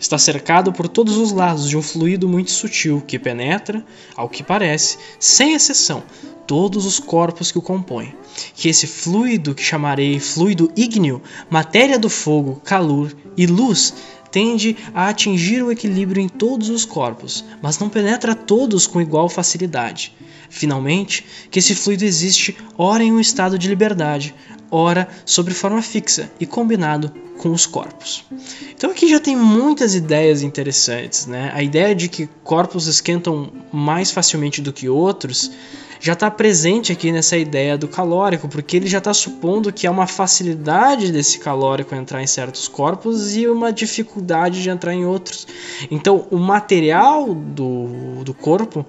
está 0.00 0.18
cercado 0.18 0.72
por 0.72 0.88
todos 0.88 1.16
os 1.16 1.32
lados 1.32 1.68
de 1.68 1.76
um 1.76 1.82
fluido 1.82 2.28
muito 2.28 2.50
sutil 2.50 3.02
que 3.06 3.18
penetra, 3.18 3.84
ao 4.14 4.28
que 4.28 4.42
parece, 4.42 4.98
sem 5.18 5.54
exceção, 5.54 6.02
todos 6.46 6.86
os 6.86 6.98
corpos 6.98 7.50
que 7.50 7.58
o 7.58 7.62
compõem. 7.62 8.14
Que 8.54 8.68
esse 8.68 8.86
fluido, 8.86 9.54
que 9.54 9.62
chamarei 9.62 10.18
fluido 10.20 10.70
ígneo, 10.76 11.22
matéria 11.50 11.98
do 11.98 12.08
fogo, 12.08 12.60
calor 12.64 13.14
e 13.36 13.46
luz, 13.46 13.94
tende 14.36 14.76
a 14.92 15.08
atingir 15.08 15.62
o 15.62 15.72
equilíbrio 15.72 16.20
em 16.20 16.28
todos 16.28 16.68
os 16.68 16.84
corpos, 16.84 17.42
mas 17.62 17.78
não 17.78 17.88
penetra 17.88 18.34
todos 18.34 18.86
com 18.86 19.00
igual 19.00 19.30
facilidade. 19.30 20.14
Finalmente, 20.50 21.24
que 21.50 21.58
esse 21.58 21.74
fluido 21.74 22.04
existe 22.04 22.54
ora 22.76 23.02
em 23.02 23.10
um 23.10 23.18
estado 23.18 23.58
de 23.58 23.66
liberdade, 23.66 24.34
ora 24.70 25.08
sobre 25.24 25.54
forma 25.54 25.80
fixa 25.80 26.30
e 26.38 26.44
combinado 26.44 27.14
com 27.38 27.50
os 27.50 27.64
corpos. 27.64 28.26
Então 28.74 28.90
aqui 28.90 29.08
já 29.08 29.18
tem 29.18 29.34
muitas 29.34 29.94
ideias 29.94 30.42
interessantes, 30.42 31.26
né? 31.26 31.50
A 31.54 31.62
ideia 31.62 31.94
de 31.94 32.06
que 32.06 32.28
corpos 32.44 32.86
esquentam 32.88 33.50
mais 33.72 34.10
facilmente 34.10 34.60
do 34.60 34.70
que 34.70 34.86
outros 34.86 35.50
já 36.00 36.12
está 36.12 36.30
presente 36.30 36.92
aqui 36.92 37.12
nessa 37.12 37.36
ideia 37.36 37.76
do 37.76 37.88
calórico, 37.88 38.48
porque 38.48 38.76
ele 38.76 38.86
já 38.86 38.98
está 38.98 39.12
supondo 39.14 39.72
que 39.72 39.86
há 39.86 39.90
uma 39.90 40.06
facilidade 40.06 41.12
desse 41.12 41.38
calórico 41.38 41.94
entrar 41.94 42.22
em 42.22 42.26
certos 42.26 42.68
corpos 42.68 43.36
e 43.36 43.46
uma 43.46 43.72
dificuldade 43.72 44.62
de 44.62 44.70
entrar 44.70 44.94
em 44.94 45.04
outros. 45.04 45.46
Então, 45.90 46.26
o 46.30 46.38
material 46.38 47.34
do, 47.34 48.22
do 48.24 48.34
corpo 48.34 48.84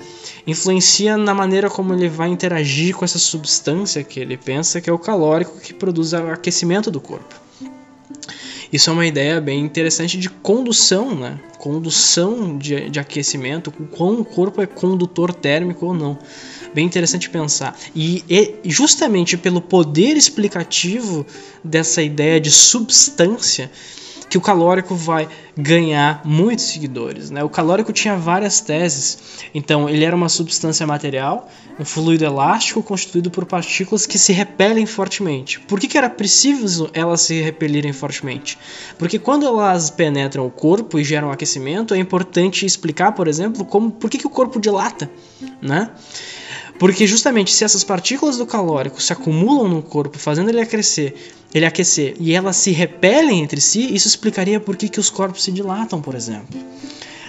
influencia 0.46 1.18
na 1.18 1.34
maneira 1.34 1.70
como 1.70 1.94
ele 1.94 2.10
vai 2.10 2.30
interagir 2.30 2.96
com 2.96 3.06
essa 3.06 3.20
substância 3.20 4.04
que 4.04 4.20
ele 4.20 4.38
pensa 4.38 4.82
que 4.82 4.90
é 4.90 4.94
o 4.94 5.00
calórico 5.00 5.60
que 5.60 5.74
produz 5.74 6.14
o 6.14 6.18
aquecimento 6.32 6.90
do 6.92 7.00
corpo. 7.00 7.48
Isso 8.72 8.90
é 8.90 8.94
uma 8.94 9.06
ideia 9.06 9.40
bem 9.40 9.60
interessante 9.62 10.18
de 10.18 10.30
condução, 10.30 11.16
né? 11.16 11.40
Condução 11.58 12.58
de, 12.58 12.90
de 12.90 13.00
aquecimento, 13.00 13.74
o 13.80 13.88
quão 13.88 14.20
o 14.20 14.26
corpo 14.26 14.62
é 14.62 14.66
condutor 14.66 15.34
térmico 15.34 15.86
ou 15.86 15.94
não. 15.94 16.20
Bem 16.74 16.86
interessante 16.86 17.30
pensar. 17.30 17.78
E, 17.96 18.24
e 18.30 18.70
justamente 18.70 19.38
pelo 19.38 19.62
poder 19.62 20.18
explicativo 20.18 21.26
dessa 21.64 22.02
ideia 22.02 22.40
de 22.40 22.52
substância, 22.52 23.72
que 24.30 24.38
o 24.38 24.42
calórico 24.42 24.96
vai 24.96 25.28
ganhar 25.56 26.22
muitos 26.26 26.66
seguidores. 26.66 27.30
Né? 27.30 27.44
O 27.44 27.50
calórico 27.50 27.94
tinha 27.94 28.16
várias 28.16 28.60
teses. 28.60 29.40
Então, 29.54 29.90
ele 29.90 30.04
era 30.04 30.16
uma 30.16 30.30
substância 30.30 30.86
material, 30.86 31.50
um 31.80 31.86
fluido 31.86 32.26
elástico 32.26 32.84
constituído 32.84 33.32
por 33.32 33.46
partículas 33.46 34.06
que 34.06 34.18
se 34.18 34.34
repelem 34.34 34.86
fortemente. 34.86 35.60
Por 35.62 35.80
que, 35.80 35.88
que 35.88 35.98
era 35.98 36.10
preciso 36.10 36.90
elas 36.94 37.22
se 37.22 37.42
repelirem 37.42 37.94
fortemente? 37.94 38.58
Porque 38.98 39.18
quando 39.18 39.46
elas 39.46 39.90
penetram 39.90 40.46
o 40.46 40.52
corpo 40.52 41.00
e 41.00 41.04
geram 41.04 41.32
aquecimento, 41.32 41.94
é 41.94 41.98
importante 41.98 42.66
explicar, 42.66 43.14
por 43.14 43.28
exemplo, 43.28 43.64
como, 43.64 43.92
por 43.92 44.10
que, 44.10 44.18
que 44.18 44.28
o 44.28 44.30
corpo 44.30 44.60
dilata. 44.60 45.10
Né? 45.62 45.90
Porque 46.80 47.08
justamente 47.08 47.52
se 47.52 47.64
essas 47.64 47.84
partículas 47.84 48.38
do 48.38 48.46
calórico 48.46 49.02
se 49.02 49.12
acumulam 49.12 49.68
no 49.68 49.82
corpo, 49.82 50.20
fazendo 50.20 50.50
ele 50.50 50.62
aquecer, 50.62 51.14
ele 51.54 51.66
aquecer 51.66 52.16
e 52.20 52.34
elas 52.34 52.56
se 52.58 52.72
repelem 52.72 53.42
entre 53.42 53.60
si, 53.60 53.94
isso 53.94 54.08
explicaria 54.08 54.60
por 54.60 54.76
que, 54.76 54.88
que 54.90 55.00
os 55.00 55.10
corpos 55.10 55.44
se 55.44 55.52
dilatam, 55.52 56.02
por 56.02 56.14
exemplo. 56.14 56.60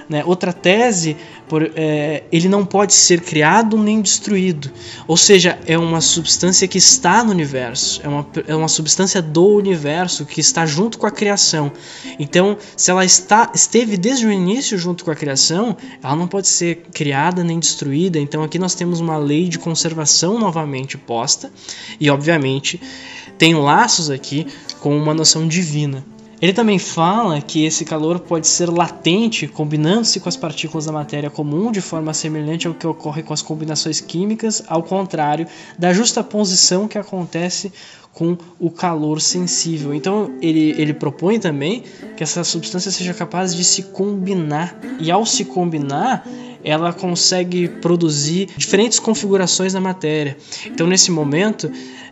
Né? 0.09 0.25
Outra 0.25 0.53
tese, 0.53 1.17
por, 1.49 1.71
é, 1.77 2.25
ele 2.33 2.49
não 2.49 2.65
pode 2.65 2.95
ser 2.95 3.21
criado 3.21 3.77
nem 3.77 4.01
destruído. 4.01 4.71
Ou 5.07 5.17
seja, 5.17 5.59
é 5.67 5.77
uma 5.77 6.01
substância 6.01 6.67
que 6.67 6.79
está 6.79 7.23
no 7.23 7.31
universo, 7.31 8.01
é 8.03 8.09
uma, 8.09 8.27
é 8.47 8.57
uma 8.57 8.69
substância 8.69 9.21
do 9.21 9.47
universo 9.47 10.25
que 10.25 10.41
está 10.41 10.65
junto 10.65 10.99
com 10.99 11.07
a 11.07 11.11
criação. 11.11 11.71
Então, 12.19 12.57
se 12.77 12.91
ela 12.91 13.05
está, 13.05 13.53
esteve 13.55 13.97
desde 13.97 14.27
o 14.27 14.33
início 14.33 14.79
junto 14.79 15.05
com 15.05 15.11
a 15.11 15.15
criação, 15.15 15.77
ela 16.03 16.17
não 16.17 16.27
pode 16.27 16.49
ser 16.49 16.87
criada 16.93 17.45
nem 17.45 17.59
destruída. 17.59 18.19
Então, 18.19 18.43
aqui 18.43 18.59
nós 18.59 18.75
temos 18.75 19.01
uma 19.01 19.19
lei 19.19 19.49
de 19.49 19.59
conservação 19.59 20.39
novamente 20.39 20.97
posta, 20.97 21.53
e 22.01 22.09
obviamente 22.11 22.81
tem 23.37 23.55
laços 23.55 24.11
aqui 24.11 24.47
com 24.81 24.97
uma 24.97 25.13
noção 25.13 25.47
divina. 25.47 26.05
Ele 26.41 26.53
também 26.53 26.79
fala 26.79 27.41
que 27.41 27.65
esse 27.65 27.85
calor 27.85 28.21
pode 28.21 28.47
ser 28.47 28.71
latente, 28.71 29.49
combinando-se 29.49 30.21
com 30.21 30.29
as 30.29 30.37
partículas 30.37 30.87
da 30.87 30.93
matéria 30.93 31.29
comum, 31.29 31.73
de 31.73 31.81
forma 31.81 32.15
semelhante 32.15 32.69
ao 32.69 32.75
que 32.75 32.87
ocorre 32.87 33.25
com 33.25 33.35
as 33.35 33.43
combinações 33.43 34.01
químicas, 34.01 34.63
ao 34.69 34.85
contrário 34.85 35.49
da 35.77 35.93
justaposição 35.93 36.87
que 36.87 36.97
acontece 36.97 37.73
com 38.19 38.37
o 38.59 38.69
calor 38.69 39.21
sensível. 39.21 39.95
Então 39.95 40.33
ele, 40.43 40.75
ele 40.77 40.93
propõe 40.93 41.39
também 41.39 41.85
que 42.17 42.23
essa 42.25 42.43
substância 42.43 42.91
seja 42.91 43.15
capaz 43.15 43.55
de 43.55 43.63
se 43.63 43.85
combinar, 43.85 44.77
e 44.99 45.09
ao 45.09 45.25
se 45.25 45.45
combinar, 45.45 46.27
ela 46.65 46.93
consegue 46.93 47.69
produzir 47.69 48.49
diferentes 48.57 48.99
configurações 48.99 49.73
da 49.73 49.81
matéria. 49.81 50.37
Então, 50.67 50.89
nesse 50.89 51.13
momento, 51.13 51.71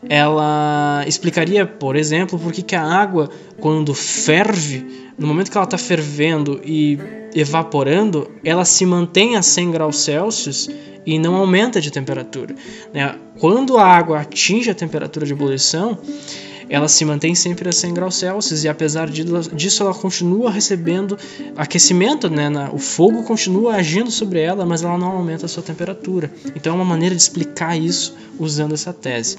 ela 0.09 1.03
explicaria, 1.09 1.67
por 1.67 1.97
exemplo, 1.97 2.39
por 2.39 2.53
que, 2.53 2.63
que 2.63 2.77
a 2.77 2.85
água, 2.85 3.29
quando 3.59 3.93
ferve, 3.93 5.11
no 5.19 5.27
momento 5.27 5.51
que 5.51 5.57
ela 5.57 5.65
está 5.65 5.77
fervendo 5.77 6.61
e 6.65 7.01
evaporando, 7.35 8.31
ela 8.45 8.65
se 8.65 8.87
mantém 8.87 9.35
a 9.35 9.43
100 9.43 9.73
graus 9.73 9.99
Celsius 9.99 10.71
e 11.05 11.19
não 11.19 11.35
aumenta 11.35 11.81
de 11.81 11.91
temperatura. 11.91 12.55
Né? 12.95 13.17
Quando 13.39 13.77
a 13.77 13.85
água 13.85 14.21
atinge 14.21 14.71
a 14.71 14.75
temperatura 14.75 15.27
de 15.27 15.33
ebulição, 15.33 15.99
ela 16.69 16.89
se 16.89 17.05
mantém 17.05 17.35
sempre 17.35 17.69
a 17.69 17.73
100 17.73 17.95
graus 17.95 18.17
Celsius 18.17 18.65
e 18.65 18.69
apesar 18.69 19.09
disso 19.09 19.83
ela 19.83 19.95
continua 19.95 20.51
recebendo 20.51 21.17
aquecimento, 21.57 22.29
né? 22.29 22.49
o 22.73 22.79
fogo 22.79 23.23
continua 23.23 23.77
agindo 23.77 24.11
sobre 24.11 24.41
ela, 24.41 24.67
mas 24.67 24.83
ela 24.83 24.99
não 24.99 25.09
aumenta 25.09 25.47
a 25.47 25.49
sua 25.49 25.63
temperatura. 25.63 26.31
Então 26.57 26.73
é 26.73 26.77
uma 26.77 26.85
maneira 26.85 27.15
de 27.15 27.23
explicar 27.23 27.79
isso 27.79 28.17
usando 28.39 28.75
essa 28.75 28.93
tese. 28.93 29.39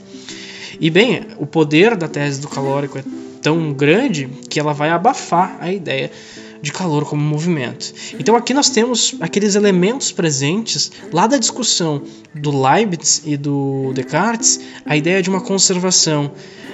E 0.80 0.90
bem, 0.90 1.26
o 1.38 1.46
poder 1.46 1.98
da 1.98 2.08
tese 2.08 2.40
do 2.40 2.48
calórico 2.48 2.98
é 2.98 3.04
tão 3.42 3.74
grande 3.74 4.28
que 4.50 4.60
ela 4.60 4.74
vai 4.74 4.90
abafar 4.90 5.58
a 5.60 5.72
ideia 5.72 6.12
de 6.62 6.72
calor 6.72 7.06
como 7.06 7.22
movimento. 7.22 7.94
Então 8.20 8.36
aqui 8.36 8.54
nós 8.54 8.70
temos 8.70 9.16
aqueles 9.20 9.56
elementos 9.56 10.12
presentes 10.12 10.92
lá 11.12 11.28
da 11.28 11.38
discussão 11.38 12.02
do 12.34 12.52
Leibniz 12.52 13.22
e 13.26 13.38
do 13.38 13.92
Descartes, 13.94 14.60
a 14.86 14.96
ideia 14.96 15.22
de 15.22 15.30
uma 15.30 15.42
conservação, 15.42 16.32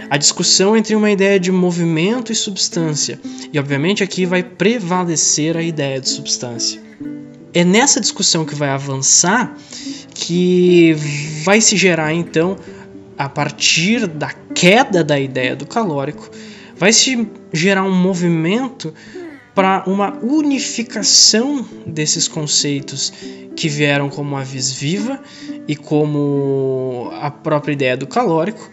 a 0.10 0.18
discussão 0.18 0.76
entre 0.76 0.96
uma 0.96 1.12
ideia 1.12 1.40
de 1.40 1.52
movimento 1.52 2.32
e 2.32 2.36
substância. 2.36 3.20
E 3.52 3.60
obviamente 3.60 4.04
aqui 4.04 4.26
vai 4.26 4.44
prevalecer 4.44 5.58
a 5.58 5.62
ideia 5.62 6.00
de 6.00 6.10
substância. 6.10 6.82
É 7.54 7.64
nessa 7.64 8.02
discussão 8.02 8.46
que 8.46 8.56
vai 8.56 8.70
avançar 8.70 9.56
que 10.14 10.96
vai 11.44 11.60
se 11.60 11.76
gerar 11.76 12.14
então 12.14 12.58
a 13.18 13.28
partir 13.28 14.08
da 14.08 14.32
queda 14.54 15.04
da 15.04 15.20
ideia 15.20 15.56
do 15.56 15.66
calórico, 15.66 16.30
vai 16.76 16.92
se 16.92 17.28
gerar 17.52 17.84
um 17.84 17.96
movimento 17.96 18.94
para 19.54 19.84
uma 19.88 20.18
unificação 20.22 21.66
desses 21.86 22.28
conceitos 22.28 23.14
que 23.56 23.70
vieram 23.70 24.10
como 24.10 24.36
a 24.36 24.44
vis 24.44 24.72
viva 24.72 25.22
e 25.68 25.76
como 25.76 27.10
a 27.22 27.30
própria 27.30 27.74
ideia 27.74 27.96
do 27.96 28.08
calórico 28.08 28.70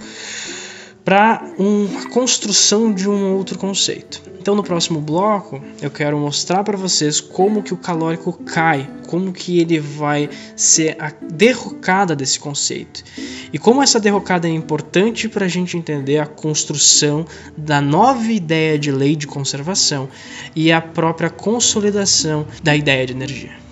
para 1.04 1.42
uma 1.58 2.08
construção 2.10 2.92
de 2.92 3.08
um 3.08 3.34
outro 3.34 3.58
conceito. 3.58 4.22
Então 4.40 4.54
no 4.54 4.62
próximo 4.62 5.00
bloco 5.00 5.60
eu 5.82 5.90
quero 5.90 6.18
mostrar 6.18 6.64
para 6.64 6.76
vocês 6.76 7.20
como 7.20 7.62
que 7.62 7.74
o 7.74 7.76
calórico 7.76 8.32
cai, 8.32 8.88
como 9.06 9.32
que 9.32 9.60
ele 9.60 9.78
vai 9.78 10.30
ser 10.56 10.96
a 10.98 11.12
derrocada 11.30 12.16
desse 12.16 12.40
conceito 12.40 13.04
e 13.52 13.58
como 13.58 13.82
essa 13.82 14.00
derrocada 14.00 14.48
é 14.48 14.50
importante 14.50 15.28
para 15.28 15.44
a 15.44 15.48
gente 15.48 15.76
entender 15.76 16.18
a 16.18 16.26
construção 16.26 17.26
da 17.56 17.80
nova 17.80 18.32
ideia 18.32 18.78
de 18.78 18.90
lei 18.90 19.14
de 19.14 19.26
conservação 19.26 20.08
e 20.56 20.72
a 20.72 20.80
própria 20.80 21.28
consolidação 21.28 22.46
da 22.62 22.74
ideia 22.74 23.06
de 23.06 23.12
energia. 23.12 23.69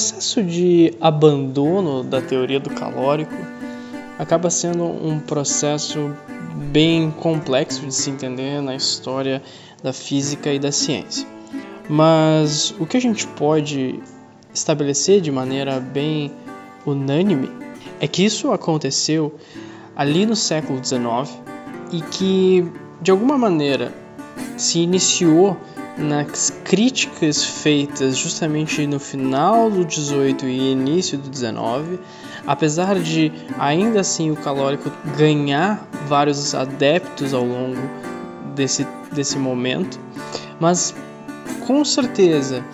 Processo 0.00 0.42
de 0.42 0.94
abandono 0.98 2.02
da 2.02 2.22
teoria 2.22 2.58
do 2.58 2.70
calórico 2.70 3.34
acaba 4.18 4.48
sendo 4.48 4.84
um 4.84 5.20
processo 5.20 6.16
bem 6.72 7.10
complexo 7.10 7.84
de 7.84 7.94
se 7.94 8.08
entender 8.08 8.62
na 8.62 8.74
história 8.74 9.42
da 9.82 9.92
física 9.92 10.50
e 10.50 10.58
da 10.58 10.72
ciência. 10.72 11.28
Mas 11.86 12.74
o 12.80 12.86
que 12.86 12.96
a 12.96 13.00
gente 13.00 13.26
pode 13.26 14.00
estabelecer 14.54 15.20
de 15.20 15.30
maneira 15.30 15.78
bem 15.78 16.32
unânime 16.86 17.50
é 18.00 18.08
que 18.08 18.24
isso 18.24 18.52
aconteceu 18.52 19.34
ali 19.94 20.24
no 20.24 20.34
século 20.34 20.82
XIX 20.82 21.30
e 21.92 22.00
que, 22.00 22.66
de 23.02 23.10
alguma 23.10 23.36
maneira, 23.36 23.92
se 24.56 24.80
iniciou 24.80 25.56
nas 25.98 26.50
críticas 26.64 27.44
feitas 27.44 28.16
justamente 28.16 28.86
no 28.86 28.98
final 28.98 29.70
do 29.70 29.84
18 29.84 30.46
e 30.46 30.72
início 30.72 31.18
do 31.18 31.28
19, 31.28 31.98
apesar 32.46 32.98
de 32.98 33.32
ainda 33.58 34.00
assim 34.00 34.30
o 34.30 34.36
calórico 34.36 34.90
ganhar 35.16 35.86
vários 36.06 36.54
adeptos 36.54 37.34
ao 37.34 37.44
longo 37.44 37.80
desse, 38.54 38.86
desse 39.12 39.38
momento, 39.38 39.98
mas 40.58 40.94
com 41.66 41.84
certeza 41.84 42.64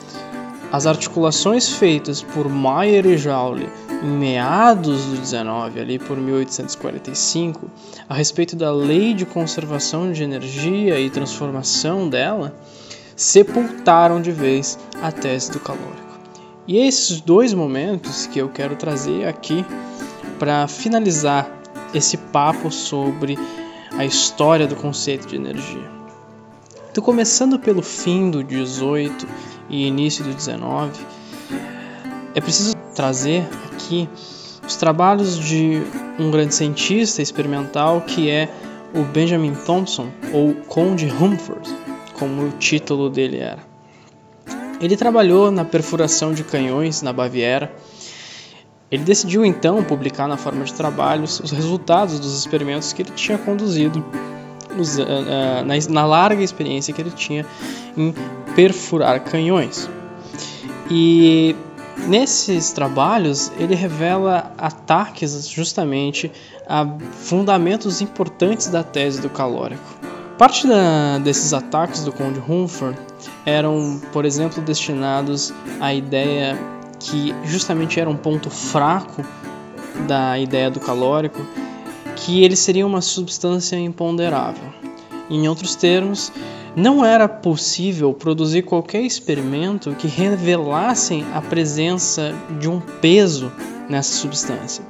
as 0.71 0.87
articulações 0.87 1.69
feitas 1.69 2.23
por 2.23 2.49
Mayer 2.49 3.07
e 3.07 3.17
Joule 3.17 3.69
em 4.03 4.11
meados 4.11 5.05
do 5.07 5.17
19, 5.17 5.81
ali 5.81 5.99
por 5.99 6.17
1845, 6.17 7.71
a 8.09 8.15
respeito 8.15 8.57
da 8.57 8.73
lei 8.73 9.15
de 9.15 9.25
conservação 9.27 10.13
de 10.13 10.23
energia 10.23 10.99
e 11.01 11.11
transformação 11.11 12.09
dela, 12.09 12.55
sepultaram 13.15 14.21
de 14.21 14.31
vez 14.31 14.79
a 15.03 15.11
tese 15.11 15.51
do 15.51 15.61
calórico. 15.61 16.21
E 16.67 16.79
esses 16.79 17.21
dois 17.21 17.55
momentos 17.55 18.27
que 18.27 18.39
eu 18.39 18.49
quero 18.49 18.77
trazer 18.77 19.27
aqui 19.27 19.65
para 20.39 20.67
finalizar 20.69 21.51
esse 21.95 22.17
papo 22.17 22.71
sobre 22.71 23.39
a 23.97 24.05
história 24.05 24.67
do 24.67 24.77
conceito 24.77 25.27
de 25.27 25.37
energia. 25.37 25.91
Então, 26.91 27.03
começando 27.03 27.59
pelo 27.59 27.83
fim 27.83 28.31
do 28.31 28.43
18 28.43 29.27
e 29.69 29.87
início 29.87 30.25
do 30.25 30.35
19, 30.35 31.01
é 32.35 32.41
preciso 32.41 32.77
trazer 32.97 33.47
aqui 33.73 34.09
os 34.67 34.75
trabalhos 34.75 35.39
de 35.39 35.83
um 36.19 36.31
grande 36.31 36.55
cientista 36.55 37.23
experimental 37.23 38.01
que 38.01 38.29
é 38.29 38.49
o 38.95 39.03
Benjamin 39.03 39.55
Thompson, 39.55 40.09
ou 40.33 40.55
Conde 40.55 41.07
Humford, 41.07 41.69
como 42.15 42.45
o 42.45 42.51
título 42.53 43.11
dele 43.11 43.39
era. 43.39 43.59
Ele 44.81 44.97
trabalhou 44.97 45.51
na 45.51 45.65
perfuração 45.65 46.33
de 46.33 46.43
canhões 46.43 47.03
na 47.03 47.13
Baviera. 47.13 47.71
Ele 48.91 49.05
decidiu 49.05 49.45
então 49.45 49.83
publicar 49.85 50.27
na 50.27 50.37
forma 50.37 50.65
de 50.65 50.73
trabalhos 50.73 51.41
os 51.41 51.51
resultados 51.51 52.19
dos 52.19 52.39
experimentos 52.39 52.93
que 52.93 53.03
ele 53.03 53.11
tinha 53.11 53.37
conduzido 53.37 54.03
na 55.93 56.07
larga 56.07 56.43
experiência 56.43 56.95
que 56.95 57.01
ele 57.01 57.11
tinha 57.11 57.45
em 57.97 58.15
perfurar 58.55 59.21
canhões. 59.25 59.91
E 60.91 61.55
nesses 62.07 62.73
trabalhos 62.73 63.51
ele 63.59 63.75
revela 63.75 64.53
ataques 64.59 65.49
justamente 65.49 66.31
a 66.69 66.87
fundamentos 67.13 68.01
importantes 68.01 68.69
da 68.69 68.83
tese 68.83 69.21
do 69.21 69.31
calórico. 69.31 69.97
Parte 70.37 70.67
da, 70.67 71.19
desses 71.19 71.55
ataques 71.55 72.05
do 72.05 72.13
Conde 72.13 72.43
Humford 72.47 72.99
eram, 73.47 74.01
por 74.13 74.25
exemplo, 74.27 74.63
destinados 74.63 75.53
à 75.81 75.95
ideia 75.95 76.59
que 76.99 77.35
justamente 77.45 77.99
era 77.99 78.11
um 78.11 78.17
ponto 78.17 78.51
fraco 78.51 79.25
da 80.07 80.39
ideia 80.39 80.71
do 80.71 80.79
calórico, 80.79 81.41
que 82.17 82.45
ele 82.45 82.57
seria 82.57 82.87
uma 82.87 83.01
substância 83.01 83.77
imponderável. 83.77 84.75
Em 85.31 85.49
outros 85.49 85.75
termos, 85.75 86.33
não 86.77 87.03
era 87.03 87.27
possível 87.27 88.12
produzir 88.12 88.62
qualquer 88.62 89.01
experimento 89.01 89.95
que 89.95 90.07
revelasse 90.07 91.25
a 91.33 91.41
presença 91.41 92.35
de 92.61 92.69
um 92.69 92.79
peso 92.79 93.51
nessa 93.89 94.12
substância. 94.12 94.85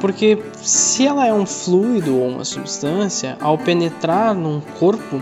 Porque 0.00 0.38
se 0.62 1.06
ela 1.06 1.26
é 1.26 1.34
um 1.34 1.44
fluido 1.44 2.16
ou 2.16 2.28
uma 2.28 2.44
substância, 2.44 3.36
ao 3.40 3.58
penetrar 3.58 4.34
num 4.34 4.60
corpo, 4.78 5.20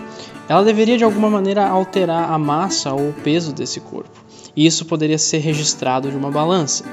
ela 0.49 0.63
deveria 0.63 0.97
de 0.97 1.03
alguma 1.03 1.29
maneira 1.29 1.67
alterar 1.67 2.31
a 2.31 2.39
massa 2.39 2.93
ou 2.93 3.09
o 3.09 3.13
peso 3.13 3.53
desse 3.53 3.81
corpo. 3.81 4.25
E 4.55 4.65
isso 4.65 4.85
poderia 4.85 5.19
ser 5.19 5.39
registrado 5.39 6.09
de 6.09 6.17
uma 6.17 6.31
balança. 6.31 6.85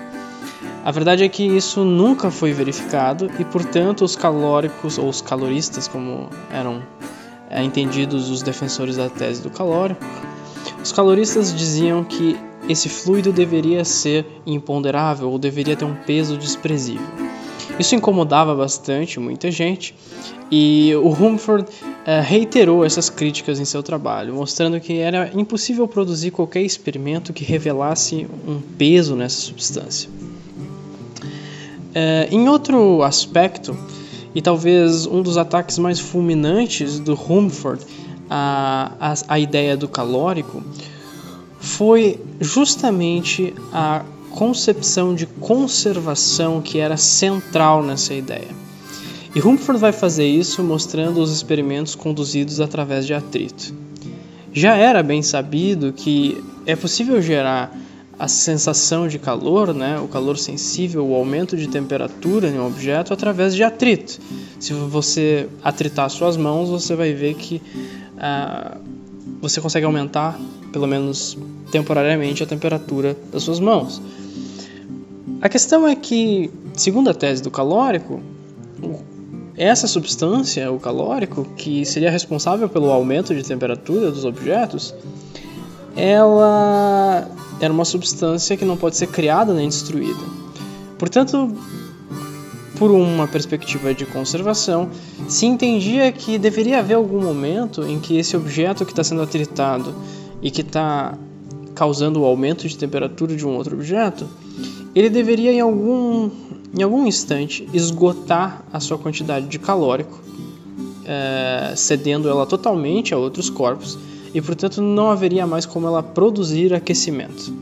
A 0.83 0.89
verdade 0.89 1.23
é 1.23 1.29
que 1.29 1.43
isso 1.43 1.85
nunca 1.85 2.31
foi 2.31 2.51
verificado 2.51 3.29
e, 3.37 3.45
portanto, 3.45 4.03
os 4.03 4.15
calóricos 4.15 4.97
ou 4.97 5.07
os 5.07 5.21
caloristas, 5.21 5.87
como 5.87 6.27
eram 6.51 6.81
é, 7.51 7.61
entendidos 7.63 8.29
os 8.29 8.41
defensores 8.41 8.95
da 8.95 9.09
tese 9.09 9.41
do 9.41 9.49
calórico, 9.49 10.03
os 10.81 10.91
caloristas 10.91 11.53
diziam 11.55 12.03
que 12.03 12.37
esse 12.69 12.87
fluido 12.87 13.31
deveria 13.31 13.83
ser 13.83 14.25
imponderável 14.45 15.29
ou 15.29 15.37
deveria 15.37 15.75
ter 15.75 15.85
um 15.85 15.93
peso 15.93 16.37
desprezível. 16.37 17.05
Isso 17.77 17.95
incomodava 17.95 18.55
bastante 18.55 19.19
muita 19.19 19.49
gente 19.49 19.95
e 20.51 20.93
o 20.95 21.09
Humford 21.09 21.65
uh, 21.65 22.21
reiterou 22.23 22.85
essas 22.85 23.09
críticas 23.09 23.59
em 23.59 23.65
seu 23.65 23.81
trabalho, 23.81 24.33
mostrando 24.33 24.79
que 24.79 24.99
era 24.99 25.31
impossível 25.33 25.87
produzir 25.87 26.31
qualquer 26.31 26.61
experimento 26.61 27.33
que 27.33 27.43
revelasse 27.43 28.27
um 28.47 28.59
peso 28.77 29.15
nessa 29.15 29.41
substância. 29.41 30.09
Uh, 31.89 32.27
em 32.29 32.47
outro 32.47 33.01
aspecto, 33.03 33.77
e 34.33 34.41
talvez 34.41 35.05
um 35.05 35.21
dos 35.21 35.37
ataques 35.37 35.77
mais 35.77 35.99
fulminantes 35.99 36.99
do 36.99 37.13
Humford 37.13 37.83
à, 38.29 38.91
à, 38.99 39.13
à 39.27 39.39
ideia 39.39 39.75
do 39.75 39.87
calórico, 39.87 40.63
foi 41.59 42.19
justamente 42.39 43.53
a 43.71 44.03
concepção 44.31 45.13
de 45.13 45.25
conservação 45.25 46.61
que 46.61 46.79
era 46.79 46.97
central 46.97 47.83
nessa 47.83 48.13
ideia. 48.13 48.47
E 49.35 49.39
Rumford 49.39 49.79
vai 49.79 49.91
fazer 49.91 50.27
isso 50.27 50.63
mostrando 50.63 51.21
os 51.21 51.31
experimentos 51.31 51.95
conduzidos 51.95 52.59
através 52.59 53.05
de 53.05 53.13
atrito. 53.13 53.73
Já 54.53 54.75
era 54.75 55.01
bem 55.01 55.21
sabido 55.21 55.93
que 55.93 56.43
é 56.65 56.75
possível 56.75 57.21
gerar 57.21 57.71
a 58.21 58.27
sensação 58.27 59.07
de 59.07 59.17
calor, 59.17 59.73
né, 59.73 59.99
o 59.99 60.07
calor 60.07 60.37
sensível, 60.37 61.03
o 61.03 61.15
aumento 61.15 61.57
de 61.57 61.67
temperatura 61.67 62.49
em 62.49 62.59
um 62.59 62.67
objeto 62.67 63.15
através 63.15 63.55
de 63.55 63.63
atrito. 63.63 64.19
Se 64.59 64.73
você 64.73 65.49
atritar 65.63 66.07
suas 66.11 66.37
mãos, 66.37 66.69
você 66.69 66.95
vai 66.95 67.13
ver 67.13 67.33
que 67.33 67.59
ah, 68.19 68.77
você 69.41 69.59
consegue 69.59 69.87
aumentar, 69.87 70.39
pelo 70.71 70.85
menos 70.85 71.35
temporariamente, 71.71 72.43
a 72.43 72.45
temperatura 72.45 73.17
das 73.33 73.41
suas 73.41 73.59
mãos. 73.59 73.99
A 75.41 75.49
questão 75.49 75.87
é 75.87 75.95
que, 75.95 76.51
segundo 76.75 77.09
a 77.09 77.15
tese 77.15 77.41
do 77.41 77.49
calórico, 77.49 78.21
essa 79.57 79.87
substância, 79.87 80.71
o 80.71 80.79
calórico, 80.79 81.43
que 81.57 81.83
seria 81.85 82.11
responsável 82.11 82.69
pelo 82.69 82.91
aumento 82.91 83.33
de 83.33 83.41
temperatura 83.41 84.11
dos 84.11 84.25
objetos, 84.25 84.93
ela 85.95 87.27
era 87.59 87.71
uma 87.71 87.85
substância 87.85 88.57
que 88.57 88.65
não 88.65 88.77
pode 88.77 88.97
ser 88.97 89.07
criada 89.07 89.53
nem 89.53 89.69
destruída. 89.69 90.19
Portanto, 90.97 91.55
por 92.77 92.89
uma 92.89 93.27
perspectiva 93.27 93.93
de 93.93 94.05
conservação, 94.05 94.89
se 95.27 95.45
entendia 95.45 96.11
que 96.11 96.37
deveria 96.37 96.79
haver 96.79 96.95
algum 96.95 97.21
momento 97.21 97.83
em 97.83 97.99
que 97.99 98.17
esse 98.17 98.35
objeto 98.35 98.85
que 98.85 98.91
está 98.91 99.03
sendo 99.03 99.21
atritado 99.21 99.93
e 100.41 100.49
que 100.49 100.61
está 100.61 101.15
causando 101.75 102.21
o 102.21 102.25
aumento 102.25 102.67
de 102.67 102.77
temperatura 102.77 103.35
de 103.35 103.45
um 103.45 103.55
outro 103.55 103.75
objeto, 103.75 104.27
ele 104.95 105.09
deveria 105.09 105.51
em 105.51 105.59
algum, 105.59 106.29
em 106.75 106.81
algum 106.81 107.05
instante 107.05 107.67
esgotar 107.73 108.63
a 108.73 108.79
sua 108.79 108.97
quantidade 108.97 109.45
de 109.45 109.59
calórico, 109.59 110.19
é, 111.05 111.73
cedendo 111.75 112.27
ela 112.27 112.45
totalmente 112.45 113.13
a 113.13 113.17
outros 113.17 113.49
corpos 113.49 113.97
e, 114.33 114.41
portanto, 114.41 114.81
não 114.81 115.09
haveria 115.09 115.45
mais 115.45 115.65
como 115.65 115.87
ela 115.87 116.01
produzir 116.01 116.73
aquecimento. 116.73 117.53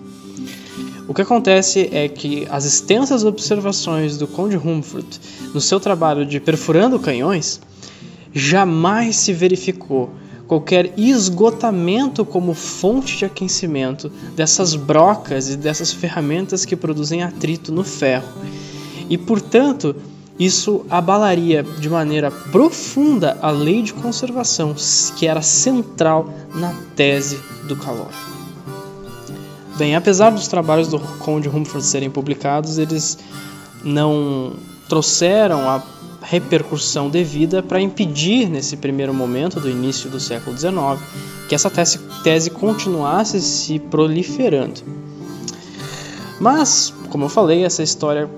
O 1.07 1.13
que 1.13 1.23
acontece 1.23 1.89
é 1.91 2.07
que 2.07 2.45
as 2.51 2.65
extensas 2.65 3.23
observações 3.23 4.17
do 4.17 4.27
Conde 4.27 4.55
Humford 4.55 5.19
no 5.53 5.59
seu 5.59 5.79
trabalho 5.79 6.23
de 6.23 6.39
perfurando 6.39 6.99
canhões 6.99 7.59
jamais 8.31 9.15
se 9.15 9.33
verificou 9.33 10.11
qualquer 10.47 10.93
esgotamento 10.97 12.23
como 12.23 12.53
fonte 12.53 13.17
de 13.17 13.25
aquecimento 13.25 14.11
dessas 14.35 14.75
brocas 14.75 15.49
e 15.49 15.57
dessas 15.57 15.91
ferramentas 15.91 16.65
que 16.65 16.75
produzem 16.75 17.23
atrito 17.23 17.71
no 17.71 17.83
ferro. 17.83 18.27
E, 19.09 19.17
portanto, 19.17 19.95
isso 20.39 20.85
abalaria 20.89 21.61
de 21.61 21.89
maneira 21.89 22.31
profunda 22.31 23.37
a 23.41 23.51
lei 23.51 23.81
de 23.81 23.93
conservação 23.93 24.73
que 25.17 25.27
era 25.27 25.41
central 25.41 26.33
na 26.55 26.73
tese 26.95 27.37
do 27.67 27.75
calor. 27.75 28.07
Bem, 29.77 29.95
apesar 29.95 30.29
dos 30.29 30.47
trabalhos 30.47 30.87
do 30.87 30.97
Conde 30.99 31.49
Humford 31.49 31.85
serem 31.85 32.09
publicados, 32.09 32.77
eles 32.77 33.17
não 33.83 34.53
trouxeram 34.87 35.69
a 35.69 35.83
repercussão 36.21 37.09
devida 37.09 37.61
para 37.63 37.81
impedir, 37.81 38.49
nesse 38.49 38.77
primeiro 38.77 39.13
momento 39.13 39.59
do 39.59 39.69
início 39.69 40.09
do 40.09 40.19
século 40.19 40.57
XIX, 40.57 40.75
que 41.47 41.55
essa 41.55 41.69
tese, 41.69 41.99
tese 42.23 42.49
continuasse 42.49 43.41
se 43.41 43.79
proliferando. 43.79 44.81
Mas, 46.39 46.93
como 47.09 47.25
eu 47.25 47.29
falei, 47.29 47.63
essa 47.63 47.83
história 47.83 48.29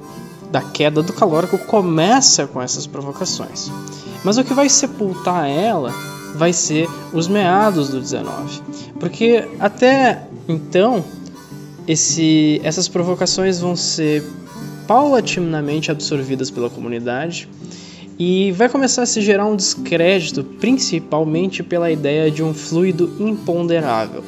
da 0.51 0.61
queda 0.61 1.01
do 1.01 1.13
calórico 1.13 1.57
começa 1.57 2.45
com 2.45 2.61
essas 2.61 2.85
provocações. 2.85 3.71
Mas 4.23 4.37
o 4.37 4.43
que 4.43 4.53
vai 4.53 4.69
sepultar 4.69 5.47
ela 5.47 5.93
vai 6.35 6.53
ser 6.53 6.87
os 7.13 7.27
meados 7.27 7.89
do 7.89 7.99
19. 7.99 8.61
Porque 8.99 9.47
até 9.59 10.27
então, 10.47 11.03
esse, 11.87 12.59
essas 12.63 12.87
provocações 12.87 13.59
vão 13.59 13.75
ser 13.75 14.23
paulatinamente 14.87 15.89
absorvidas 15.89 16.51
pela 16.51 16.69
comunidade 16.69 17.47
e 18.19 18.51
vai 18.51 18.69
começar 18.69 19.03
a 19.03 19.05
se 19.05 19.21
gerar 19.21 19.45
um 19.45 19.55
descrédito, 19.55 20.43
principalmente 20.43 21.63
pela 21.63 21.89
ideia 21.89 22.29
de 22.29 22.43
um 22.43 22.53
fluido 22.53 23.11
imponderável. 23.19 24.23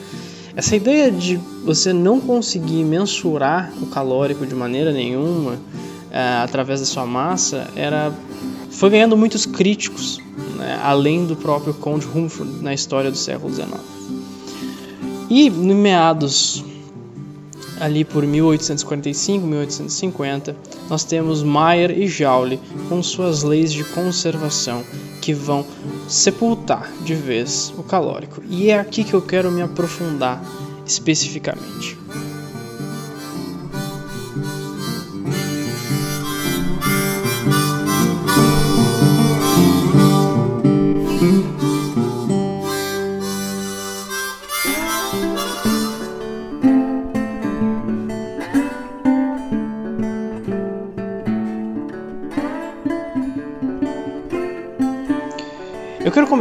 Essa 0.55 0.75
ideia 0.75 1.11
de 1.11 1.37
você 1.65 1.91
não 1.91 2.19
conseguir 2.19 2.83
mensurar 2.83 3.73
o 3.81 3.87
calórico 3.87 4.45
de 4.45 4.55
maneira 4.55 4.91
nenhuma 4.91 5.59
é, 6.13 6.43
através 6.43 6.79
da 6.79 6.85
sua 6.85 7.07
massa 7.07 7.67
era 7.75 8.13
foi 8.69 8.91
ganhando 8.91 9.17
muitos 9.17 9.45
críticos, 9.45 10.19
né, 10.55 10.79
além 10.83 11.25
do 11.25 11.35
próprio 11.35 11.73
Conde 11.73 12.07
Humphrey 12.07 12.49
na 12.61 12.73
história 12.73 13.09
do 13.09 13.17
século 13.17 13.53
XIX. 13.53 13.69
E 15.29 15.49
no 15.49 15.73
meados 15.73 16.63
ali 17.79 18.05
por 18.05 18.25
1845, 18.25 19.45
1850, 19.45 20.55
nós 20.89 21.03
temos 21.03 21.43
Mayer 21.43 21.91
e 21.91 22.07
Joule 22.07 22.59
com 22.87 23.01
suas 23.01 23.43
leis 23.43 23.73
de 23.73 23.83
conservação 23.83 24.83
que 25.21 25.33
vão 25.33 25.65
sepultar 26.07 26.91
de 27.03 27.15
vez 27.15 27.73
o 27.77 27.83
calórico. 27.83 28.41
E 28.49 28.69
é 28.69 28.79
aqui 28.79 29.03
que 29.03 29.13
eu 29.13 29.21
quero 29.21 29.51
me 29.51 29.61
aprofundar 29.61 30.41
especificamente. 30.85 31.97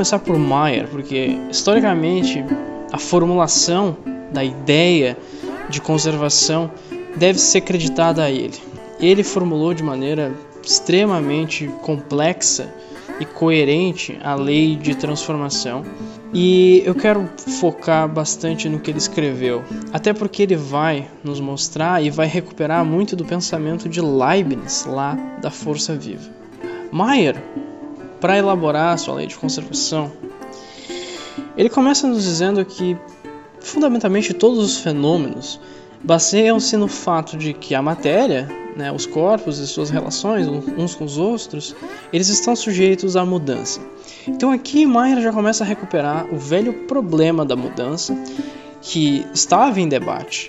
Começar 0.02 0.18
por 0.18 0.36
Mayer, 0.36 0.88
porque 0.88 1.38
historicamente 1.48 2.44
a 2.90 2.98
formulação 2.98 3.96
da 4.32 4.42
ideia 4.42 5.16
de 5.68 5.80
conservação 5.80 6.68
deve 7.14 7.38
ser 7.38 7.60
creditada 7.60 8.24
a 8.24 8.28
ele. 8.28 8.58
Ele 8.98 9.22
formulou 9.22 9.72
de 9.72 9.84
maneira 9.84 10.34
extremamente 10.60 11.70
complexa 11.82 12.74
e 13.20 13.24
coerente 13.24 14.18
a 14.24 14.34
lei 14.34 14.74
de 14.74 14.96
transformação. 14.96 15.84
E 16.34 16.82
eu 16.84 16.96
quero 16.96 17.30
focar 17.60 18.08
bastante 18.08 18.68
no 18.68 18.80
que 18.80 18.90
ele 18.90 18.98
escreveu, 18.98 19.62
até 19.92 20.12
porque 20.12 20.42
ele 20.42 20.56
vai 20.56 21.08
nos 21.22 21.38
mostrar 21.38 22.02
e 22.02 22.10
vai 22.10 22.26
recuperar 22.26 22.84
muito 22.84 23.14
do 23.14 23.24
pensamento 23.24 23.88
de 23.88 24.00
Leibniz 24.00 24.84
lá 24.84 25.14
da 25.40 25.50
força 25.50 25.94
viva. 25.94 26.28
Mayer 26.90 27.36
para 28.22 28.38
elaborar 28.38 28.96
sua 28.98 29.16
lei 29.16 29.26
de 29.26 29.36
conservação, 29.36 30.12
ele 31.56 31.68
começa 31.68 32.06
nos 32.06 32.22
dizendo 32.22 32.64
que 32.64 32.96
fundamentalmente 33.58 34.32
todos 34.32 34.60
os 34.60 34.78
fenômenos 34.78 35.60
baseiam-se 36.04 36.76
no 36.76 36.86
fato 36.86 37.36
de 37.36 37.52
que 37.52 37.74
a 37.74 37.82
matéria, 37.82 38.48
né, 38.76 38.92
os 38.92 39.06
corpos 39.06 39.58
e 39.58 39.66
suas 39.66 39.90
relações 39.90 40.46
uns 40.46 40.94
com 40.94 41.04
os 41.04 41.18
outros, 41.18 41.74
eles 42.12 42.28
estão 42.28 42.54
sujeitos 42.54 43.16
à 43.16 43.26
mudança. 43.26 43.80
Então 44.26 44.52
aqui 44.52 44.86
Mayer 44.86 45.20
já 45.20 45.32
começa 45.32 45.64
a 45.64 45.66
recuperar 45.66 46.32
o 46.32 46.38
velho 46.38 46.72
problema 46.86 47.44
da 47.44 47.56
mudança 47.56 48.16
que 48.80 49.26
estava 49.34 49.80
em 49.80 49.88
debate 49.88 50.48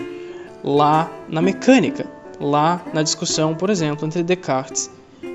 lá 0.62 1.10
na 1.28 1.42
mecânica, 1.42 2.06
lá 2.38 2.84
na 2.92 3.02
discussão, 3.02 3.52
por 3.52 3.68
exemplo, 3.68 4.06
entre 4.06 4.22
Descartes 4.22 4.88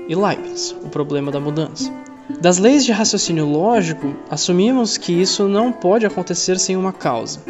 e 0.08 0.14
Leibniz, 0.14 0.74
o 0.82 0.88
problema 0.88 1.30
da 1.30 1.38
mudança. 1.38 1.92
Das 2.38 2.58
leis 2.58 2.84
de 2.84 2.92
raciocínio 2.92 3.46
lógico, 3.46 4.14
assumimos 4.30 4.96
que 4.96 5.12
isso 5.12 5.48
não 5.48 5.72
pode 5.72 6.06
acontecer 6.06 6.58
sem 6.58 6.76
uma 6.76 6.92
causa. 6.92 7.40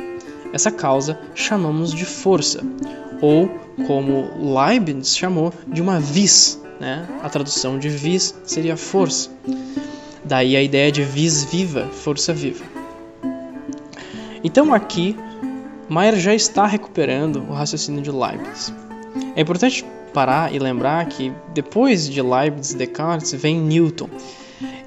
Essa 0.53 0.71
causa 0.71 1.19
chamamos 1.35 1.93
de 1.93 2.05
força, 2.05 2.61
ou 3.21 3.49
como 3.87 4.31
Leibniz 4.55 5.17
chamou, 5.17 5.53
de 5.67 5.83
uma 5.83 6.01
vis. 6.01 6.61
Né? 6.81 7.07
A 7.23 7.29
tradução 7.29 7.79
de 7.79 7.89
vis 7.89 8.35
seria 8.45 8.77
força. 8.77 9.31
Daí 10.25 10.57
a 10.57 10.63
ideia 10.63 10.91
de 10.91 11.03
vis 11.03 11.45
viva, 11.45 11.87
força 11.89 12.33
viva. 12.33 12.65
Então 14.43 14.73
aqui, 14.73 15.17
Mayer 15.89 16.19
já 16.19 16.35
está 16.35 16.67
recuperando 16.67 17.45
o 17.49 17.53
raciocínio 17.53 18.03
de 18.03 18.11
Leibniz. 18.11 18.73
É 19.37 19.43
importante 19.43 19.85
parar 20.13 20.53
e 20.53 20.59
lembrar 20.59 21.07
que 21.07 21.33
depois 21.53 22.09
de 22.09 22.21
Leibniz 22.21 22.73
e 22.73 22.77
Descartes 22.77 23.33
vem 23.35 23.61
Newton, 23.61 24.09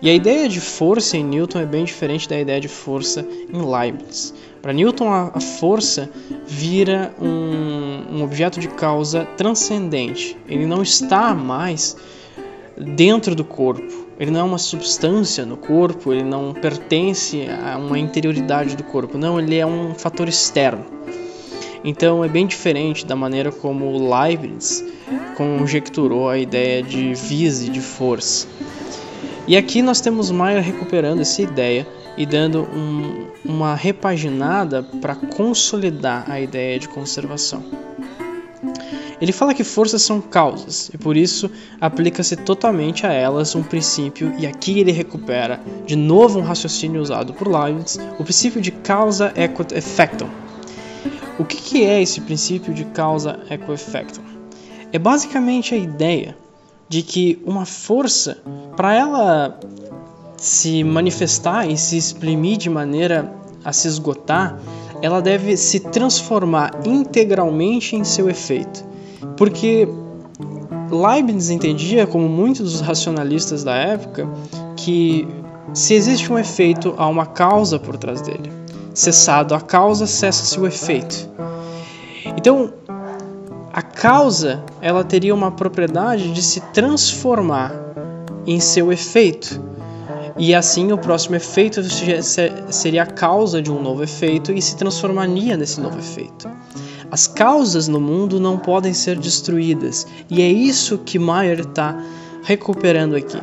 e 0.01 0.09
a 0.09 0.13
ideia 0.13 0.47
de 0.47 0.59
força 0.59 1.17
em 1.17 1.23
Newton 1.23 1.59
é 1.59 1.65
bem 1.65 1.83
diferente 1.83 2.27
da 2.27 2.39
ideia 2.39 2.59
de 2.59 2.67
força 2.67 3.25
em 3.51 3.61
Leibniz. 3.61 4.33
Para 4.61 4.71
Newton, 4.71 5.09
a, 5.09 5.39
força 5.39 6.09
vira 6.45 7.13
um, 7.21 8.17
um 8.17 8.23
objeto 8.23 8.59
de 8.59 8.67
causa 8.69 9.25
transcendente. 9.37 10.37
Ele 10.47 10.65
não 10.65 10.81
está 10.81 11.33
mais 11.33 11.97
dentro 12.77 13.35
do 13.35 13.43
corpo. 13.43 14.03
Ele 14.19 14.31
não 14.31 14.39
é 14.39 14.43
uma 14.43 14.57
substância 14.57 15.45
no 15.45 15.57
corpo, 15.57 16.13
ele 16.13 16.23
não 16.23 16.53
pertence 16.53 17.45
a 17.49 17.77
uma 17.77 17.97
interioridade 17.97 18.75
do 18.77 18.83
corpo. 18.83 19.17
Não, 19.17 19.39
ele 19.39 19.57
é 19.57 19.65
um 19.65 19.93
fator 19.95 20.29
externo. 20.29 20.85
Então 21.83 22.23
é 22.23 22.29
bem 22.29 22.47
diferente 22.47 23.05
da 23.05 23.15
maneira 23.15 23.51
como 23.51 24.13
Leibniz 24.15 24.83
conjecturou 25.35 26.29
a 26.29 26.37
ideia 26.37 26.81
de 26.81 27.13
vis 27.13 27.63
e 27.63 27.69
de 27.69 27.81
força. 27.81 28.47
E 29.45 29.57
aqui 29.57 29.81
nós 29.81 29.99
temos 29.99 30.31
Maia 30.31 30.61
recuperando 30.61 31.19
essa 31.19 31.41
ideia 31.41 31.85
e 32.15 32.25
dando 32.25 32.61
um, 32.61 33.27
uma 33.43 33.75
repaginada 33.75 34.83
para 35.01 35.15
consolidar 35.15 36.23
a 36.31 36.39
ideia 36.39 36.79
de 36.79 36.87
conservação. 36.87 37.61
Ele 39.19 39.33
fala 39.33 39.53
que 39.53 39.63
forças 39.63 40.01
são 40.01 40.21
causas 40.21 40.89
e 40.93 40.97
por 40.97 41.17
isso 41.17 41.51
aplica-se 41.79 42.37
totalmente 42.37 43.05
a 43.05 43.11
elas 43.11 43.53
um 43.53 43.63
princípio, 43.63 44.33
e 44.37 44.47
aqui 44.47 44.79
ele 44.79 44.91
recupera 44.91 45.61
de 45.85 45.95
novo 45.95 46.39
um 46.39 46.43
raciocínio 46.43 47.01
usado 47.01 47.33
por 47.33 47.47
Leibniz, 47.47 47.99
o 48.17 48.23
princípio 48.23 48.61
de 48.61 48.71
causa 48.71 49.33
equat 49.35 49.73
effectum. 49.73 50.29
O 51.37 51.43
que, 51.43 51.57
que 51.57 51.83
é 51.83 52.01
esse 52.01 52.21
princípio 52.21 52.73
de 52.73 52.85
causa 52.85 53.39
equat 53.49 53.73
effectum? 53.73 54.23
É 54.91 54.99
basicamente 54.99 55.73
a 55.73 55.77
ideia 55.77 56.37
de 56.87 57.01
que 57.01 57.41
uma 57.45 57.65
força, 57.65 58.37
para 58.75 58.93
ela 58.93 59.59
se 60.37 60.83
manifestar 60.83 61.69
e 61.69 61.77
se 61.77 61.97
exprimir 61.97 62.57
de 62.57 62.69
maneira 62.69 63.33
a 63.63 63.71
se 63.71 63.87
esgotar, 63.87 64.59
ela 65.01 65.21
deve 65.21 65.57
se 65.57 65.79
transformar 65.79 66.71
integralmente 66.85 67.95
em 67.95 68.03
seu 68.03 68.29
efeito. 68.29 68.83
Porque 69.37 69.87
Leibniz 70.89 71.49
entendia, 71.49 72.05
como 72.05 72.27
muitos 72.29 72.73
dos 72.73 72.81
racionalistas 72.81 73.63
da 73.63 73.75
época, 73.75 74.29
que 74.75 75.27
se 75.73 75.93
existe 75.93 76.31
um 76.31 76.37
efeito, 76.37 76.93
há 76.97 77.07
uma 77.07 77.25
causa 77.25 77.79
por 77.79 77.97
trás 77.97 78.21
dele. 78.21 78.51
Cessado 78.93 79.55
a 79.55 79.61
causa, 79.61 80.05
cessa-se 80.05 80.59
o 80.59 80.67
efeito. 80.67 81.27
Então, 82.37 82.71
a 83.73 83.81
causa 83.81 84.63
ela 84.79 85.03
teria 85.03 85.33
uma 85.33 85.51
propriedade 85.51 86.31
de 86.31 86.43
se 86.43 86.61
transformar 86.71 87.73
em 88.45 88.59
seu 88.59 88.93
efeito. 88.93 89.59
E 90.37 90.53
assim 90.53 90.91
o 90.91 90.97
próximo 90.97 91.35
efeito 91.35 91.81
seria 92.69 93.03
a 93.03 93.07
causa 93.07 93.61
de 93.61 93.71
um 93.71 93.81
novo 93.81 94.03
efeito 94.03 94.51
e 94.51 94.61
se 94.61 94.75
transformaria 94.77 95.57
nesse 95.57 95.81
novo 95.81 95.97
efeito. 95.97 96.47
As 97.09 97.27
causas 97.27 97.87
no 97.87 97.99
mundo 97.99 98.39
não 98.39 98.57
podem 98.57 98.93
ser 98.93 99.17
destruídas, 99.17 100.07
e 100.29 100.41
é 100.41 100.47
isso 100.47 100.97
que 100.99 101.19
Mayer 101.19 101.59
está 101.59 101.95
recuperando 102.43 103.15
aqui. 103.15 103.37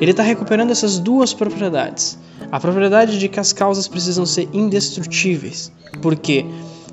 Ele 0.00 0.10
está 0.10 0.22
recuperando 0.22 0.70
essas 0.70 0.98
duas 0.98 1.34
propriedades. 1.34 2.18
A 2.50 2.58
propriedade 2.58 3.18
de 3.18 3.28
que 3.28 3.38
as 3.38 3.52
causas 3.52 3.86
precisam 3.86 4.24
ser 4.24 4.48
indestrutíveis, 4.52 5.70
porque 6.00 6.46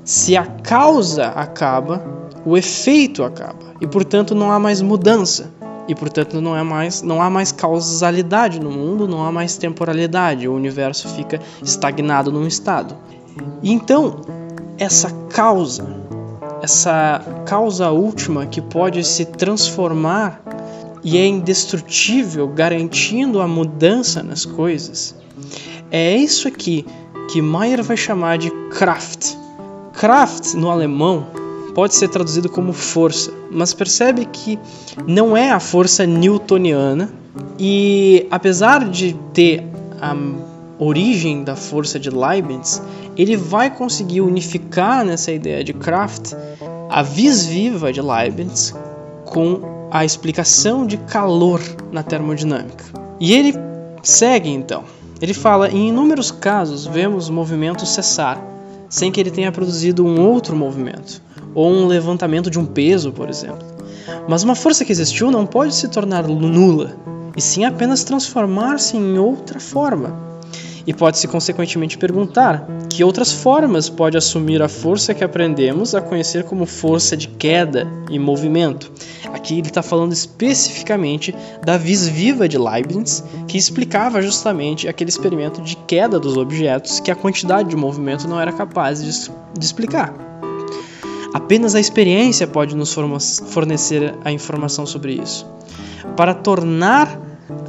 se 0.04 0.36
a 0.36 0.44
causa 0.44 1.28
acaba, 1.28 2.27
o 2.48 2.56
efeito 2.56 3.22
acaba 3.22 3.74
e 3.78 3.86
portanto 3.86 4.34
não 4.34 4.50
há 4.50 4.58
mais 4.58 4.80
mudança 4.80 5.52
e 5.86 5.94
portanto 5.94 6.40
não 6.40 6.56
é 6.56 6.62
mais 6.62 7.02
não 7.02 7.20
há 7.20 7.28
mais 7.28 7.52
causalidade 7.52 8.58
no 8.58 8.70
mundo, 8.70 9.06
não 9.06 9.22
há 9.22 9.30
mais 9.30 9.58
temporalidade, 9.58 10.48
o 10.48 10.54
universo 10.54 11.08
fica 11.08 11.38
estagnado 11.62 12.32
num 12.32 12.46
estado. 12.46 12.96
E 13.62 13.70
então 13.70 14.22
essa 14.78 15.10
causa, 15.28 15.86
essa 16.62 17.20
causa 17.44 17.90
última 17.90 18.46
que 18.46 18.62
pode 18.62 19.04
se 19.04 19.26
transformar 19.26 20.40
e 21.04 21.18
é 21.18 21.26
indestrutível, 21.26 22.48
garantindo 22.48 23.42
a 23.42 23.46
mudança 23.46 24.22
nas 24.22 24.46
coisas, 24.46 25.14
é 25.90 26.16
isso 26.16 26.48
aqui 26.48 26.86
que 27.30 27.42
Mayer 27.42 27.82
vai 27.82 27.96
chamar 27.96 28.38
de 28.38 28.50
Kraft. 28.70 29.36
Kraft, 29.92 30.54
no 30.54 30.70
alemão, 30.70 31.26
pode 31.78 31.94
ser 31.94 32.08
traduzido 32.08 32.48
como 32.48 32.72
força, 32.72 33.32
mas 33.52 33.72
percebe 33.72 34.24
que 34.24 34.58
não 35.06 35.36
é 35.36 35.52
a 35.52 35.60
força 35.60 36.04
newtoniana 36.04 37.08
e 37.56 38.26
apesar 38.32 38.88
de 38.88 39.14
ter 39.32 39.64
a 40.00 40.12
origem 40.76 41.44
da 41.44 41.54
força 41.54 41.96
de 42.00 42.10
Leibniz, 42.10 42.82
ele 43.16 43.36
vai 43.36 43.70
conseguir 43.70 44.22
unificar 44.22 45.04
nessa 45.04 45.30
ideia 45.30 45.62
de 45.62 45.72
Kraft 45.72 46.32
a 46.90 47.00
vis 47.00 47.46
viva 47.46 47.92
de 47.92 48.02
Leibniz 48.02 48.74
com 49.24 49.88
a 49.88 50.04
explicação 50.04 50.84
de 50.84 50.96
calor 50.96 51.60
na 51.92 52.02
termodinâmica. 52.02 52.86
E 53.20 53.32
ele 53.32 53.54
segue 54.02 54.50
então. 54.50 54.82
Ele 55.22 55.32
fala: 55.32 55.70
em 55.70 55.90
inúmeros 55.90 56.32
casos 56.32 56.86
vemos 56.86 57.28
o 57.28 57.32
movimento 57.32 57.86
cessar, 57.86 58.44
sem 58.88 59.12
que 59.12 59.20
ele 59.20 59.30
tenha 59.30 59.52
produzido 59.52 60.04
um 60.04 60.20
outro 60.28 60.56
movimento, 60.56 61.27
ou 61.54 61.70
um 61.70 61.86
levantamento 61.86 62.50
de 62.50 62.58
um 62.58 62.66
peso, 62.66 63.12
por 63.12 63.28
exemplo. 63.28 63.66
Mas 64.28 64.42
uma 64.42 64.54
força 64.54 64.84
que 64.84 64.92
existiu 64.92 65.30
não 65.30 65.46
pode 65.46 65.74
se 65.74 65.88
tornar 65.88 66.26
nula, 66.26 66.96
e 67.36 67.40
sim 67.40 67.64
apenas 67.64 68.04
transformar-se 68.04 68.96
em 68.96 69.18
outra 69.18 69.60
forma. 69.60 70.28
E 70.86 70.94
pode-se 70.94 71.28
consequentemente 71.28 71.98
perguntar 71.98 72.66
que 72.88 73.04
outras 73.04 73.30
formas 73.30 73.90
pode 73.90 74.16
assumir 74.16 74.62
a 74.62 74.68
força 74.68 75.12
que 75.12 75.22
aprendemos 75.22 75.94
a 75.94 76.00
conhecer 76.00 76.44
como 76.44 76.64
força 76.64 77.14
de 77.14 77.28
queda 77.28 77.86
e 78.10 78.18
movimento. 78.18 78.90
Aqui 79.32 79.58
ele 79.58 79.68
está 79.68 79.82
falando 79.82 80.12
especificamente 80.12 81.34
da 81.62 81.76
vis 81.76 82.08
viva 82.08 82.48
de 82.48 82.56
Leibniz, 82.56 83.22
que 83.46 83.58
explicava 83.58 84.22
justamente 84.22 84.88
aquele 84.88 85.10
experimento 85.10 85.60
de 85.60 85.76
queda 85.76 86.18
dos 86.18 86.38
objetos 86.38 87.00
que 87.00 87.10
a 87.10 87.14
quantidade 87.14 87.68
de 87.68 87.76
movimento 87.76 88.26
não 88.26 88.40
era 88.40 88.52
capaz 88.52 89.04
de, 89.04 89.30
de 89.58 89.64
explicar. 89.64 90.27
Apenas 91.32 91.74
a 91.74 91.80
experiência 91.80 92.46
pode 92.46 92.74
nos 92.74 92.94
fornecer 93.50 94.14
a 94.24 94.32
informação 94.32 94.86
sobre 94.86 95.14
isso. 95.14 95.46
Para 96.16 96.34
tornar 96.34 97.20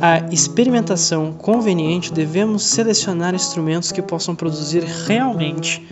a 0.02 0.20
experimentação 0.32 1.34
conveniente, 1.34 2.12
devemos 2.12 2.64
selecionar 2.64 3.36
instrumentos 3.36 3.92
que 3.92 4.02
possam 4.02 4.36
produzir 4.36 4.84
realmente 5.06 5.86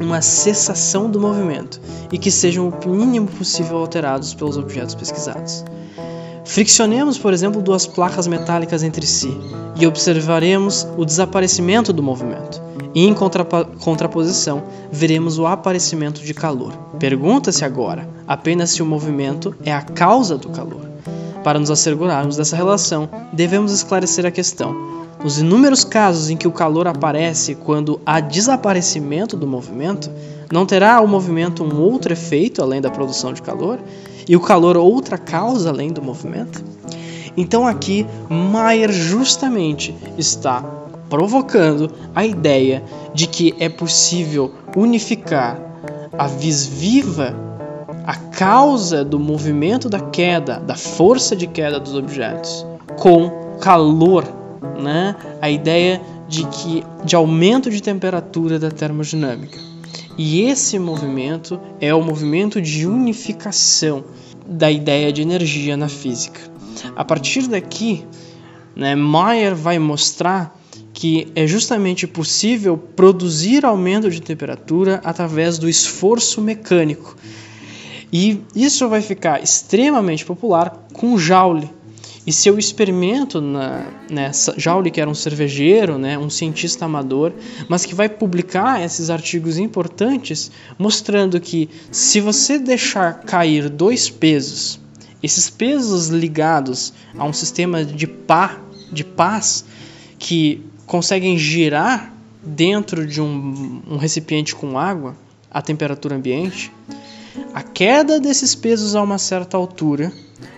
uma 0.00 0.20
cessação 0.20 1.10
do 1.10 1.20
movimento 1.20 1.80
e 2.12 2.18
que 2.18 2.30
sejam 2.30 2.68
o 2.68 2.88
mínimo 2.88 3.26
possível 3.26 3.78
alterados 3.78 4.34
pelos 4.34 4.56
objetos 4.56 4.94
pesquisados. 4.94 5.64
Friccionemos, 6.44 7.18
por 7.18 7.32
exemplo, 7.32 7.62
duas 7.62 7.86
placas 7.86 8.26
metálicas 8.26 8.82
entre 8.82 9.06
si 9.06 9.36
e 9.76 9.86
observaremos 9.86 10.86
o 10.96 11.04
desaparecimento 11.04 11.92
do 11.92 12.02
movimento. 12.02 12.62
E 12.94 13.04
em 13.06 13.14
contraposição, 13.14 14.62
veremos 14.92 15.38
o 15.38 15.46
aparecimento 15.46 16.20
de 16.20 16.32
calor. 16.32 16.72
Pergunta-se 16.98 17.64
agora 17.64 18.08
apenas 18.26 18.70
se 18.70 18.82
o 18.82 18.86
movimento 18.86 19.54
é 19.64 19.72
a 19.72 19.82
causa 19.82 20.38
do 20.38 20.48
calor. 20.50 20.88
Para 21.42 21.58
nos 21.58 21.70
assegurarmos 21.70 22.36
dessa 22.36 22.56
relação, 22.56 23.08
devemos 23.32 23.72
esclarecer 23.72 24.24
a 24.24 24.30
questão. 24.30 25.04
Nos 25.24 25.38
inúmeros 25.38 25.84
casos 25.84 26.28
em 26.28 26.36
que 26.36 26.46
o 26.46 26.52
calor 26.52 26.86
aparece 26.86 27.54
quando 27.54 27.98
há 28.04 28.20
desaparecimento 28.20 29.38
do 29.38 29.46
movimento, 29.46 30.10
não 30.52 30.66
terá 30.66 31.00
o 31.00 31.08
movimento 31.08 31.64
um 31.64 31.80
outro 31.80 32.12
efeito 32.12 32.60
além 32.60 32.78
da 32.78 32.90
produção 32.90 33.32
de 33.32 33.40
calor? 33.40 33.80
E 34.28 34.36
o 34.36 34.40
calor 34.40 34.76
outra 34.76 35.16
causa 35.16 35.70
além 35.70 35.90
do 35.90 36.02
movimento? 36.02 36.62
Então 37.38 37.66
aqui 37.66 38.06
Mayer 38.28 38.92
justamente 38.92 39.96
está 40.18 40.62
provocando 41.08 41.90
a 42.14 42.22
ideia 42.26 42.84
de 43.14 43.26
que 43.26 43.54
é 43.58 43.70
possível 43.70 44.52
unificar 44.76 45.58
a 46.18 46.26
vis 46.26 46.66
viva 46.66 47.34
a 48.06 48.14
causa 48.14 49.02
do 49.02 49.18
movimento 49.18 49.88
da 49.88 50.00
queda, 50.00 50.58
da 50.58 50.74
força 50.74 51.34
de 51.34 51.46
queda 51.46 51.80
dos 51.80 51.94
objetos, 51.94 52.66
com 52.98 53.30
calor, 53.58 54.43
né? 54.80 55.16
A 55.40 55.50
ideia 55.50 56.00
de 56.28 56.46
que 56.46 56.84
de 57.04 57.14
aumento 57.14 57.70
de 57.70 57.82
temperatura 57.82 58.58
da 58.58 58.70
termodinâmica. 58.70 59.58
E 60.16 60.42
esse 60.42 60.78
movimento 60.78 61.60
é 61.80 61.94
o 61.94 62.02
movimento 62.02 62.60
de 62.60 62.86
unificação 62.86 64.04
da 64.46 64.70
ideia 64.70 65.12
de 65.12 65.22
energia 65.22 65.76
na 65.76 65.88
física. 65.88 66.40
A 66.94 67.04
partir 67.04 67.48
daqui, 67.48 68.04
né, 68.76 68.94
Mayer 68.94 69.54
vai 69.54 69.78
mostrar 69.78 70.56
que 70.92 71.26
é 71.34 71.46
justamente 71.46 72.06
possível 72.06 72.76
produzir 72.76 73.64
aumento 73.64 74.10
de 74.10 74.22
temperatura 74.22 75.00
através 75.04 75.58
do 75.58 75.68
esforço 75.68 76.40
mecânico, 76.40 77.16
e 78.12 78.40
isso 78.54 78.88
vai 78.88 79.02
ficar 79.02 79.42
extremamente 79.42 80.24
popular 80.24 80.86
com 80.92 81.18
Joule. 81.18 81.68
E 82.26 82.32
seu 82.32 82.58
experimento 82.58 83.40
na, 83.40 83.86
nessa 84.10 84.54
Joule, 84.56 84.90
que 84.90 85.00
era 85.00 85.10
um 85.10 85.14
cervejeiro, 85.14 85.98
né, 85.98 86.16
um 86.16 86.30
cientista 86.30 86.86
amador, 86.86 87.32
mas 87.68 87.84
que 87.84 87.94
vai 87.94 88.08
publicar 88.08 88.82
esses 88.82 89.10
artigos 89.10 89.58
importantes 89.58 90.50
mostrando 90.78 91.38
que 91.38 91.68
se 91.90 92.20
você 92.20 92.58
deixar 92.58 93.20
cair 93.20 93.68
dois 93.68 94.08
pesos, 94.08 94.80
esses 95.22 95.50
pesos 95.50 96.08
ligados 96.08 96.94
a 97.16 97.24
um 97.24 97.32
sistema 97.32 97.84
de 97.84 98.06
pá, 98.06 98.58
de 98.90 99.04
pás 99.04 99.64
que 100.18 100.64
conseguem 100.86 101.36
girar 101.36 102.14
dentro 102.42 103.06
de 103.06 103.20
um, 103.20 103.82
um 103.86 103.96
recipiente 103.96 104.54
com 104.54 104.78
água 104.78 105.16
a 105.50 105.62
temperatura 105.62 106.16
ambiente, 106.16 106.72
a 107.52 107.62
queda 107.62 108.18
desses 108.18 108.54
pesos 108.54 108.96
a 108.96 109.02
uma 109.02 109.18
certa 109.18 109.56
altura 109.56 110.12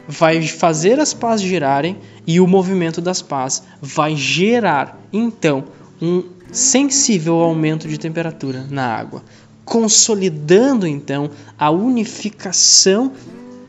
vai 0.09 0.47
fazer 0.47 1.01
as 1.01 1.13
pás 1.13 1.41
girarem 1.41 1.97
e 2.27 2.41
o 2.41 2.47
movimento 2.47 3.01
das 3.01 3.23
pás 3.23 3.63
vai 3.81 4.15
gerar 4.17 5.01
então 5.13 5.65
um 6.01 6.25
sensível 6.53 7.41
aumento 7.41 7.89
de 7.89 7.99
temperatura 7.99 8.67
na 8.71 8.87
água, 8.87 9.23
consolidando 9.65 10.87
então 10.87 11.31
a 11.59 11.71
unificação 11.71 13.13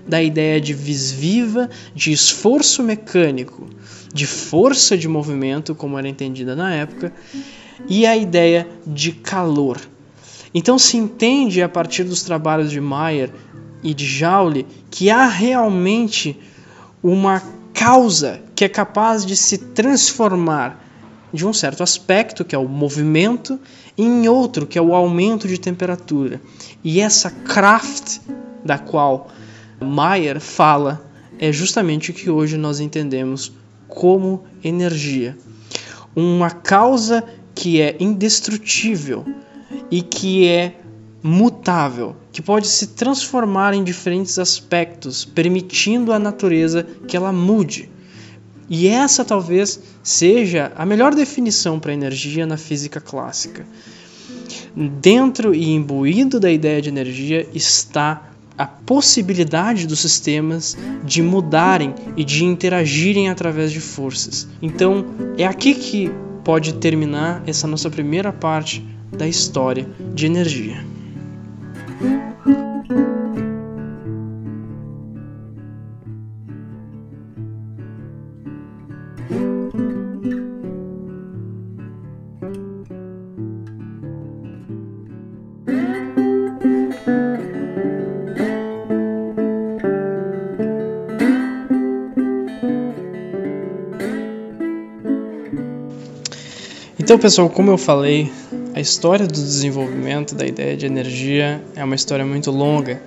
da 0.08 0.22
ideia 0.22 0.62
de 0.62 0.74
vis 0.74 1.12
viva, 1.12 1.70
de 1.94 2.12
esforço 2.12 2.82
mecânico, 2.82 3.68
de 4.14 4.26
força 4.26 4.98
de 4.98 5.08
movimento, 5.08 5.76
como 5.76 5.98
era 5.98 6.08
entendida 6.08 6.56
na 6.56 6.74
época, 6.74 7.12
e 7.90 8.06
a 8.06 8.16
ideia 8.16 8.68
de 8.86 9.12
calor, 9.12 9.78
então 10.54 10.80
se 10.80 10.98
entende 10.98 11.62
a 11.62 11.70
partir 11.70 12.04
dos 12.04 12.24
trabalhos 12.24 12.72
de 12.72 12.80
Mayer 12.80 13.30
e 13.84 13.94
de 13.94 14.06
Joule 14.06 14.66
que 14.90 15.10
há 15.10 15.28
realmente 15.28 16.40
uma 17.04 17.42
causa 17.74 18.42
que 18.56 18.66
é 18.66 18.70
capaz 18.70 19.26
de 19.26 19.36
se 19.36 19.58
transformar 19.58 20.84
de 21.32 21.46
um 21.46 21.54
certo 21.54 21.84
aspecto, 21.84 22.44
que 22.44 22.56
é 22.56 22.58
o 22.58 22.68
movimento, 22.68 23.60
em 23.98 24.28
outro, 24.28 24.66
que 24.66 24.78
é 24.78 24.82
o 24.82 24.96
aumento 24.96 25.48
de 25.48 25.60
temperatura. 25.60 26.42
E 26.84 27.00
essa 27.02 27.30
Kraft 27.30 28.20
da 28.64 28.78
qual 28.78 29.30
Mayer 29.80 30.40
fala 30.40 31.06
é 31.38 31.52
justamente 31.52 32.12
o 32.12 32.14
que 32.14 32.30
hoje 32.30 32.58
nós 32.58 32.80
entendemos 32.80 33.52
como 33.88 34.46
energia. 34.64 35.38
Uma 36.16 36.50
causa 36.50 37.24
que 37.54 37.82
é 37.82 37.96
indestrutível, 38.00 39.26
e 39.90 40.02
que 40.02 40.48
é 40.48 40.76
mutável, 41.28 42.16
que 42.32 42.42
pode 42.42 42.68
se 42.68 42.88
transformar 42.88 43.74
em 43.74 43.84
diferentes 43.84 44.40
aspectos, 44.40 45.26
permitindo 45.26 46.14
à 46.14 46.18
natureza 46.18 46.88
que 47.06 47.18
ela 47.18 47.34
mude. 47.34 47.90
E 48.70 48.88
essa 48.88 49.26
talvez 49.26 49.78
seja 50.02 50.72
a 50.76 50.86
melhor 50.86 51.14
definição 51.14 51.82
para 51.82 51.94
energia 51.94 52.46
na 52.46 52.56
física 52.56 53.02
clássica. 53.02 53.68
Dentro 54.74 55.54
e 55.54 55.70
imbuído 55.70 56.40
da 56.40 56.50
ideia 56.50 56.82
de 56.82 56.88
energia 56.88 57.46
está 57.54 58.30
a 58.58 58.66
possibilidade 58.66 59.86
dos 59.86 60.00
sistemas 60.00 60.78
de 61.04 61.22
mudarem 61.22 61.94
e 62.16 62.24
de 62.24 62.46
interagirem 62.46 63.30
através 63.30 63.74
de 63.74 63.82
forças. 63.82 64.48
Então, 64.62 65.06
é 65.38 65.46
aqui 65.46 65.74
que 65.74 66.10
pode 66.44 66.76
terminar 66.76 67.44
essa 67.46 67.68
nossa 67.68 67.90
primeira 67.90 68.32
parte 68.32 68.84
da 69.12 69.28
história 69.28 69.88
de 70.16 70.26
energia. 70.26 70.97
Então, 97.08 97.18
pessoal, 97.18 97.50
como 97.50 97.72
eu 97.72 97.78
falei, 97.78 98.30
a 98.74 98.82
história 98.82 99.26
do 99.26 99.32
desenvolvimento 99.32 100.36
da 100.36 100.46
ideia 100.46 100.76
de 100.76 100.86
energia 100.86 101.64
é 101.74 101.82
uma 101.82 101.96
história 101.96 102.26
muito 102.26 102.52
longa. 102.52 103.02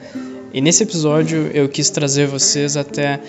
E 0.54 0.60
nesse 0.62 0.84
episódio 0.84 1.50
eu 1.52 1.68
quis 1.68 1.90
trazer 1.90 2.26
vocês 2.26 2.78
até 2.78 3.20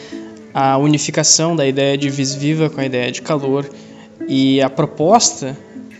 a 0.53 0.77
unificação 0.77 1.57
da 1.57 1.67
ideia 1.67 1.97
de 1.97 2.09
vis 2.09 2.33
viva 2.33 2.69
com 2.69 2.79
a 2.79 2.85
ideia 2.85 3.11
de 3.11 3.21
calor 3.21 3.69
e 4.29 4.61
a 4.61 4.69
proposta 4.69 5.57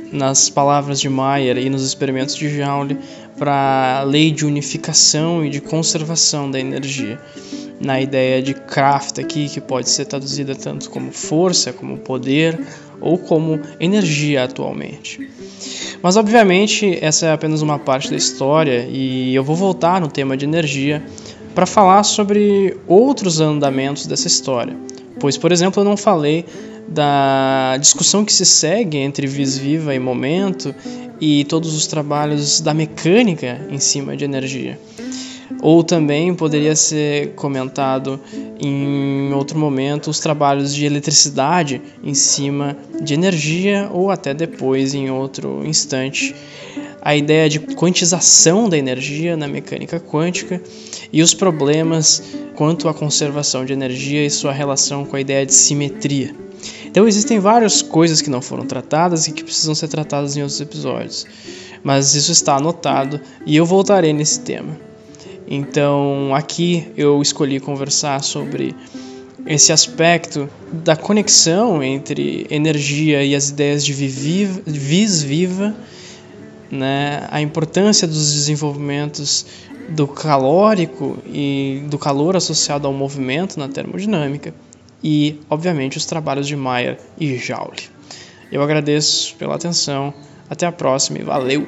nas 0.09 0.49
palavras 0.49 1.01
de 1.01 1.09
Mayer 1.09 1.57
e 1.57 1.69
nos 1.69 1.84
experimentos 1.84 2.34
de 2.34 2.47
Joule 2.47 2.97
para 3.38 3.99
a 3.99 4.03
lei 4.03 4.32
de 4.32 4.45
unificação 4.45 5.45
e 5.45 5.49
de 5.49 5.59
conservação 5.59 6.49
da 6.49 6.57
energia. 6.57 7.19
Na 7.78 7.99
ideia 7.99 8.41
de 8.41 8.53
Kraft 8.53 9.19
aqui, 9.19 9.49
que 9.49 9.59
pode 9.59 9.89
ser 9.89 10.05
traduzida 10.05 10.55
tanto 10.55 10.89
como 10.89 11.11
força, 11.11 11.74
como 11.74 11.97
poder 11.97 12.57
ou 13.01 13.17
como 13.17 13.59
energia 13.79 14.43
atualmente. 14.43 15.29
Mas 16.01 16.15
obviamente 16.15 16.97
essa 17.01 17.27
é 17.27 17.31
apenas 17.31 17.61
uma 17.61 17.77
parte 17.77 18.09
da 18.09 18.15
história 18.15 18.87
e 18.89 19.35
eu 19.35 19.43
vou 19.43 19.55
voltar 19.55 19.99
no 19.99 20.07
tema 20.07 20.37
de 20.37 20.45
energia 20.45 21.03
para 21.53 21.65
falar 21.65 22.03
sobre 22.03 22.77
outros 22.87 23.41
andamentos 23.41 24.05
dessa 24.05 24.27
história. 24.27 24.75
Pois, 25.19 25.37
por 25.37 25.51
exemplo, 25.51 25.81
eu 25.81 25.85
não 25.85 25.97
falei 25.97 26.45
da 26.87 27.77
discussão 27.79 28.25
que 28.25 28.33
se 28.33 28.45
segue 28.45 28.97
entre 28.97 29.27
vis 29.27 29.57
viva 29.57 29.93
e 29.93 29.99
momento 29.99 30.73
e 31.19 31.45
todos 31.45 31.75
os 31.75 31.85
trabalhos 31.85 32.59
da 32.61 32.73
mecânica 32.73 33.61
em 33.69 33.79
cima 33.79 34.17
de 34.17 34.25
energia. 34.25 34.79
Ou 35.62 35.84
também 35.84 36.34
poderia 36.34 36.76
ser 36.76 37.34
comentado 37.36 38.20
em 38.59 39.32
outro 39.34 39.57
momento 39.59 40.09
os 40.09 40.20
trabalhos 40.20 40.74
de 40.74 40.86
eletricidade 40.86 41.82
em 42.03 42.16
cima 42.16 42.76
de 43.01 43.14
energia, 43.14 43.88
ou 43.91 44.09
até 44.09 44.34
depois, 44.34 44.93
em 44.95 45.12
outro 45.12 45.62
instante, 45.64 46.36
a 47.01 47.16
ideia 47.16 47.49
de 47.49 47.59
quantização 47.59 48.70
da 48.70 48.78
energia 48.78 49.36
na 49.36 49.47
mecânica 49.47 49.99
quântica 49.99 50.62
e 51.12 51.22
os 51.22 51.34
problemas 51.34 52.24
quanto 52.55 52.88
à 52.88 52.93
conservação 52.93 53.66
de 53.66 53.74
energia 53.74 54.26
e 54.26 54.30
sua 54.30 54.51
relação 54.51 55.03
com 55.05 55.16
a 55.16 55.22
ideia 55.22 55.45
de 55.45 55.53
simetria. 55.53 56.36
Então 56.86 57.07
existem 57.07 57.39
várias 57.39 57.82
coisas 57.82 58.22
que 58.22 58.30
não 58.30 58.41
foram 58.41 58.66
tratadas 58.66 59.28
e 59.28 59.32
que 59.32 59.43
precisam 59.43 59.74
ser 59.74 59.88
tratadas 59.88 60.36
em 60.38 60.41
outros 60.41 60.62
episódios, 60.62 61.26
mas 61.84 62.14
isso 62.14 62.32
está 62.32 62.57
anotado 62.57 63.20
e 63.45 63.55
eu 63.55 63.66
voltarei 63.66 64.14
nesse 64.14 64.41
tema. 64.41 64.90
Então 65.53 66.33
aqui 66.33 66.87
eu 66.95 67.21
escolhi 67.21 67.59
conversar 67.59 68.23
sobre 68.23 68.73
esse 69.45 69.73
aspecto 69.73 70.49
da 70.71 70.95
conexão 70.95 71.83
entre 71.83 72.47
energia 72.49 73.21
e 73.21 73.35
as 73.35 73.49
ideias 73.49 73.83
de 73.83 73.91
vis 73.91 75.21
viva 75.21 75.75
né, 76.71 77.27
a 77.29 77.41
importância 77.41 78.07
dos 78.07 78.33
desenvolvimentos 78.33 79.45
do 79.89 80.07
calórico 80.07 81.17
e 81.25 81.83
do 81.87 81.97
calor 81.97 82.37
associado 82.37 82.87
ao 82.87 82.93
movimento 82.93 83.59
na 83.59 83.67
termodinâmica 83.67 84.53
e, 85.03 85.37
obviamente, 85.49 85.97
os 85.97 86.05
trabalhos 86.05 86.47
de 86.47 86.55
Mayer 86.55 86.97
e 87.19 87.35
Joule. 87.35 87.89
Eu 88.49 88.61
agradeço 88.61 89.35
pela 89.35 89.55
atenção, 89.55 90.13
até 90.49 90.65
a 90.65 90.71
próxima 90.71 91.19
e 91.19 91.23
valeu! 91.23 91.67